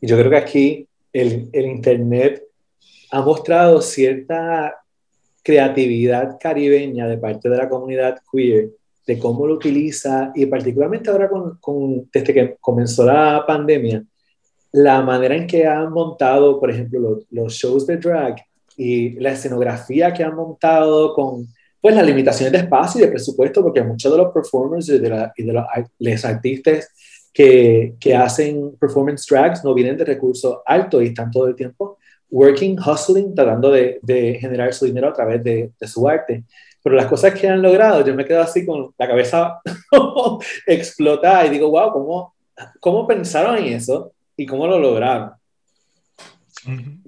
Y 0.00 0.06
yo 0.06 0.18
creo 0.18 0.30
que 0.30 0.36
aquí 0.36 0.88
el, 1.12 1.48
el 1.52 1.66
Internet 1.66 2.42
ha 3.12 3.22
mostrado 3.22 3.80
cierta 3.80 4.76
creatividad 5.42 6.38
caribeña 6.40 7.06
de 7.06 7.18
parte 7.18 7.48
de 7.48 7.56
la 7.56 7.68
comunidad 7.68 8.18
queer, 8.30 8.70
de 9.06 9.18
cómo 9.18 9.46
lo 9.46 9.54
utiliza, 9.54 10.32
y 10.34 10.46
particularmente 10.46 11.10
ahora 11.10 11.28
con, 11.28 11.56
con, 11.58 12.08
desde 12.12 12.34
que 12.34 12.56
comenzó 12.60 13.04
la 13.04 13.44
pandemia, 13.46 14.04
la 14.72 15.02
manera 15.02 15.36
en 15.36 15.46
que 15.46 15.66
han 15.66 15.92
montado, 15.92 16.58
por 16.60 16.70
ejemplo, 16.70 17.20
los 17.30 17.52
shows 17.52 17.86
de 17.86 17.96
drag 17.96 18.36
y 18.80 19.10
la 19.20 19.32
escenografía 19.32 20.10
que 20.10 20.24
han 20.24 20.34
montado 20.34 21.12
con 21.12 21.46
pues 21.82 21.94
las 21.94 22.06
limitaciones 22.06 22.52
de 22.52 22.58
espacio 22.60 22.98
y 22.98 23.04
de 23.04 23.10
presupuesto, 23.10 23.62
porque 23.62 23.82
muchos 23.82 24.10
de 24.10 24.16
los 24.16 24.32
performers 24.32 24.88
y 24.88 24.98
de, 24.98 25.08
la, 25.10 25.32
y 25.36 25.42
de 25.42 25.52
los, 25.52 26.24
artistas 26.24 26.88
que, 27.32 27.94
que, 28.00 28.14
hacen 28.14 28.76
performance 28.78 29.26
drags 29.28 29.62
no 29.64 29.74
vienen 29.74 29.98
de 29.98 30.04
recursos 30.06 30.60
altos 30.64 31.02
y 31.02 31.06
están 31.08 31.30
todo 31.30 31.46
el 31.46 31.54
tiempo 31.54 31.98
working, 32.30 32.78
hustling, 32.78 33.34
tratando 33.34 33.70
de, 33.70 33.98
de 34.02 34.38
generar 34.40 34.72
su 34.72 34.86
dinero 34.86 35.08
a 35.08 35.12
través 35.12 35.44
de, 35.44 35.72
de, 35.78 35.86
su 35.86 36.08
arte. 36.08 36.44
Pero 36.82 36.96
las 36.96 37.06
cosas 37.06 37.34
que 37.34 37.48
han 37.48 37.60
logrado, 37.60 38.02
yo 38.04 38.14
me 38.14 38.24
quedo 38.24 38.40
así 38.40 38.64
con 38.64 38.94
la 38.96 39.08
cabeza 39.08 39.60
explotada 40.66 41.44
y 41.44 41.50
digo, 41.50 41.70
wow, 41.70 41.92
¿cómo, 41.92 42.34
¿cómo 42.78 43.06
pensaron 43.06 43.58
en 43.58 43.74
eso 43.74 44.12
y 44.36 44.46
cómo 44.46 44.66
lo 44.66 44.78
lograron? 44.78 45.32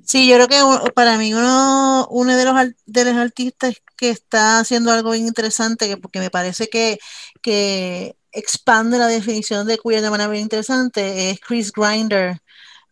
Sí, 0.05 0.29
yo 0.29 0.37
creo 0.37 0.49
que 0.49 0.91
para 0.93 1.19
mí 1.19 1.35
uno, 1.35 2.07
uno 2.11 2.37
de, 2.37 2.45
los, 2.45 2.55
de 2.87 3.05
los 3.05 3.15
artistas 3.15 3.75
que 3.97 4.11
está 4.11 4.59
haciendo 4.59 4.91
algo 4.91 5.11
bien 5.11 5.27
interesante, 5.27 5.89
que, 5.89 5.97
porque 5.97 6.21
me 6.21 6.31
parece 6.31 6.69
que, 6.69 6.99
que 7.41 8.17
expande 8.33 8.99
la 8.99 9.07
definición 9.07 9.67
de 9.67 9.79
queer 9.79 10.03
de 10.03 10.11
manera 10.11 10.31
bien 10.31 10.43
interesante, 10.43 11.31
es 11.31 11.41
Chris 11.41 11.71
Grinder 11.73 12.41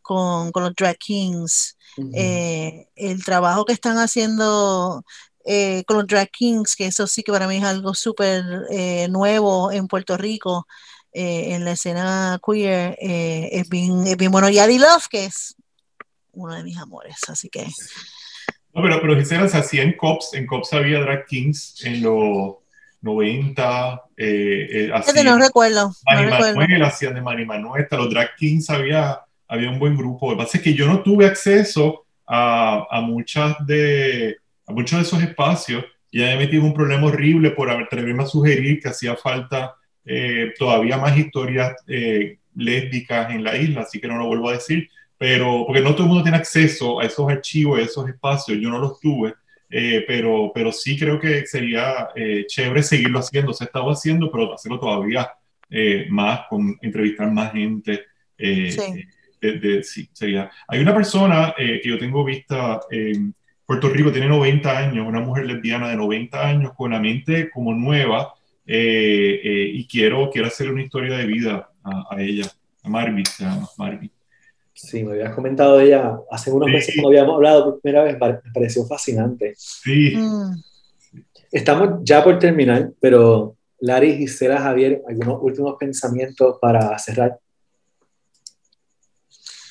con, 0.03 0.53
con 0.53 0.65
los 0.65 0.75
Drag 0.75 0.99
Kings. 0.99 1.77
Eh, 2.15 2.89
el 2.95 3.25
trabajo 3.25 3.65
que 3.65 3.73
están 3.73 3.99
haciendo 3.99 5.05
eh, 5.45 5.83
con 5.87 5.99
los 5.99 6.07
Drag 6.07 6.31
Kings, 6.31 6.77
que 6.77 6.87
eso 6.87 7.07
sí 7.07 7.23
que 7.23 7.33
para 7.33 7.49
mí 7.49 7.57
es 7.57 7.65
algo 7.65 7.95
súper 7.95 8.45
eh, 8.71 9.09
nuevo 9.09 9.73
en 9.73 9.89
Puerto 9.89 10.17
Rico, 10.17 10.67
en 11.13 11.65
la 11.65 11.73
escena 11.73 12.39
queer, 12.45 12.97
es, 13.01 13.69
bien, 13.69 14.07
es 14.07 14.17
bien 14.17 14.31
bueno. 14.31 14.49
Y 14.49 14.61
Adi 14.61 14.79
Love, 14.79 15.09
que 15.11 15.25
es 15.25 15.57
uno 16.33 16.55
de 16.55 16.63
mis 16.63 16.79
amores, 16.79 17.17
así 17.29 17.49
que... 17.49 17.67
No, 18.73 18.83
pero, 18.83 19.01
pero 19.01 19.17
Gisela, 19.17 19.49
se 19.49 19.59
hacía 19.59 19.83
en 19.83 19.97
COPS, 19.97 20.35
en 20.35 20.47
COPS 20.47 20.73
había 20.75 21.01
drag 21.01 21.27
kings 21.27 21.85
en 21.85 22.03
los 22.03 22.55
90, 23.01 24.03
eh, 24.17 24.69
eh, 24.71 24.91
hacían, 24.95 25.27
no 25.27 25.39
recuerdo. 25.39 25.93
Mani 26.07 26.31
no 26.31 26.39
Manuel, 26.39 26.83
hacían 26.85 27.15
de 27.15 27.21
Mani 27.21 27.45
Manuel, 27.45 27.87
los 27.91 28.11
drag 28.11 28.37
kings 28.37 28.71
había, 28.71 29.21
había 29.49 29.71
un 29.71 29.79
buen 29.79 29.97
grupo. 29.97 30.31
Lo 30.31 30.37
que 30.37 30.45
pasa 30.45 30.59
es 30.59 30.65
que 30.65 30.75
yo 30.75 30.87
no 30.87 31.03
tuve 31.03 31.27
acceso 31.27 32.07
a, 32.27 32.87
a 32.89 33.01
muchas 33.01 33.57
de, 33.67 34.37
a 34.67 34.73
muchos 34.73 34.99
de 34.99 35.05
esos 35.05 35.23
espacios 35.23 35.85
y 36.11 36.21
ya 36.21 36.37
me 36.37 36.45
en 36.45 36.63
un 36.63 36.75
problema 36.75 37.07
horrible 37.07 37.51
por 37.51 37.71
atreverme 37.71 38.25
a 38.25 38.27
sugerir 38.27 38.81
que 38.81 38.89
hacía 38.89 39.17
falta 39.17 39.75
eh, 40.05 40.53
todavía 40.59 40.97
más 40.97 41.17
historias 41.17 41.75
eh, 41.87 42.39
lésbicas 42.55 43.31
en 43.31 43.45
la 43.45 43.57
isla, 43.57 43.83
así 43.83 44.01
que 44.01 44.09
no 44.09 44.17
lo 44.17 44.27
vuelvo 44.27 44.49
a 44.49 44.55
decir 44.55 44.89
pero 45.21 45.65
porque 45.67 45.83
no 45.83 45.93
todo 45.93 46.05
el 46.05 46.09
mundo 46.09 46.23
tiene 46.23 46.39
acceso 46.39 46.99
a 46.99 47.05
esos 47.05 47.29
archivos, 47.29 47.79
a 47.79 47.83
esos 47.83 48.09
espacios, 48.09 48.59
yo 48.59 48.71
no 48.71 48.79
los 48.79 48.99
tuve, 48.99 49.35
eh, 49.69 50.03
pero, 50.07 50.51
pero 50.55 50.73
sí 50.73 50.99
creo 50.99 51.21
que 51.21 51.45
sería 51.45 52.09
eh, 52.17 52.47
chévere 52.47 52.83
seguirlo 52.83 53.19
haciendo, 53.19 53.53
se 53.53 53.65
ha 53.65 53.67
estado 53.67 53.91
haciendo, 53.91 54.33
pero 54.33 54.55
hacerlo 54.55 54.81
todavía 54.81 55.31
eh, 55.69 56.07
más, 56.09 56.47
con 56.49 56.79
entrevistar 56.81 57.31
más 57.31 57.53
gente. 57.53 58.07
sí. 58.39 59.05
De, 59.41 59.83
sí, 59.83 60.07
sería. 60.13 60.51
Hay 60.69 60.81
una 60.81 60.95
persona 60.95 61.55
que 61.57 61.81
yo 61.83 61.99
tengo 61.99 62.23
vista 62.23 62.79
Puerto 63.71 63.89
Rico 63.89 64.11
tiene 64.11 64.27
90 64.27 64.79
años, 64.79 65.07
una 65.07 65.21
mujer 65.21 65.47
lesbiana 65.47 65.89
de 65.89 65.97
90 65.97 66.45
años 66.45 66.73
con 66.75 66.91
la 66.91 66.99
mente 66.99 67.49
como 67.51 67.73
nueva 67.73 68.35
eh, 68.67 69.41
eh, 69.43 69.71
y 69.75 69.87
quiero, 69.87 70.31
quiero 70.31 70.47
hacerle 70.49 70.73
una 70.73 70.83
historia 70.83 71.17
de 71.17 71.27
vida 71.27 71.71
a, 71.85 72.21
ella, 72.21 72.47
a 72.83 72.89
Marvin, 72.89 73.25
se 73.25 73.45
llama 73.45 73.69
Marvin. 73.79 74.11
Sí, 74.83 75.05
me 75.05 75.13
habías 75.13 75.35
comentado 75.35 75.77
de 75.77 75.87
ella 75.87 76.19
hace 76.31 76.51
unos 76.51 76.71
meses 76.71 76.95
cuando 76.95 77.11
habíamos 77.11 77.35
hablado 77.37 77.65
por 77.65 77.81
primera 77.81 78.05
vez, 78.05 78.15
me 78.15 78.53
pareció 78.53 78.87
fascinante. 78.87 79.53
Sí. 79.57 80.17
Mm. 80.17 80.55
Estamos 81.53 82.01
ya 82.03 82.25
por 82.25 82.39
terminar, 82.39 82.91
pero 82.99 83.57
Larry, 83.81 84.17
Gisela, 84.17 84.59
Javier, 84.59 85.03
algunos 85.07 85.39
últimos 85.43 85.77
pensamientos 85.79 86.57
para 86.61 86.99
cerrar. 86.99 87.39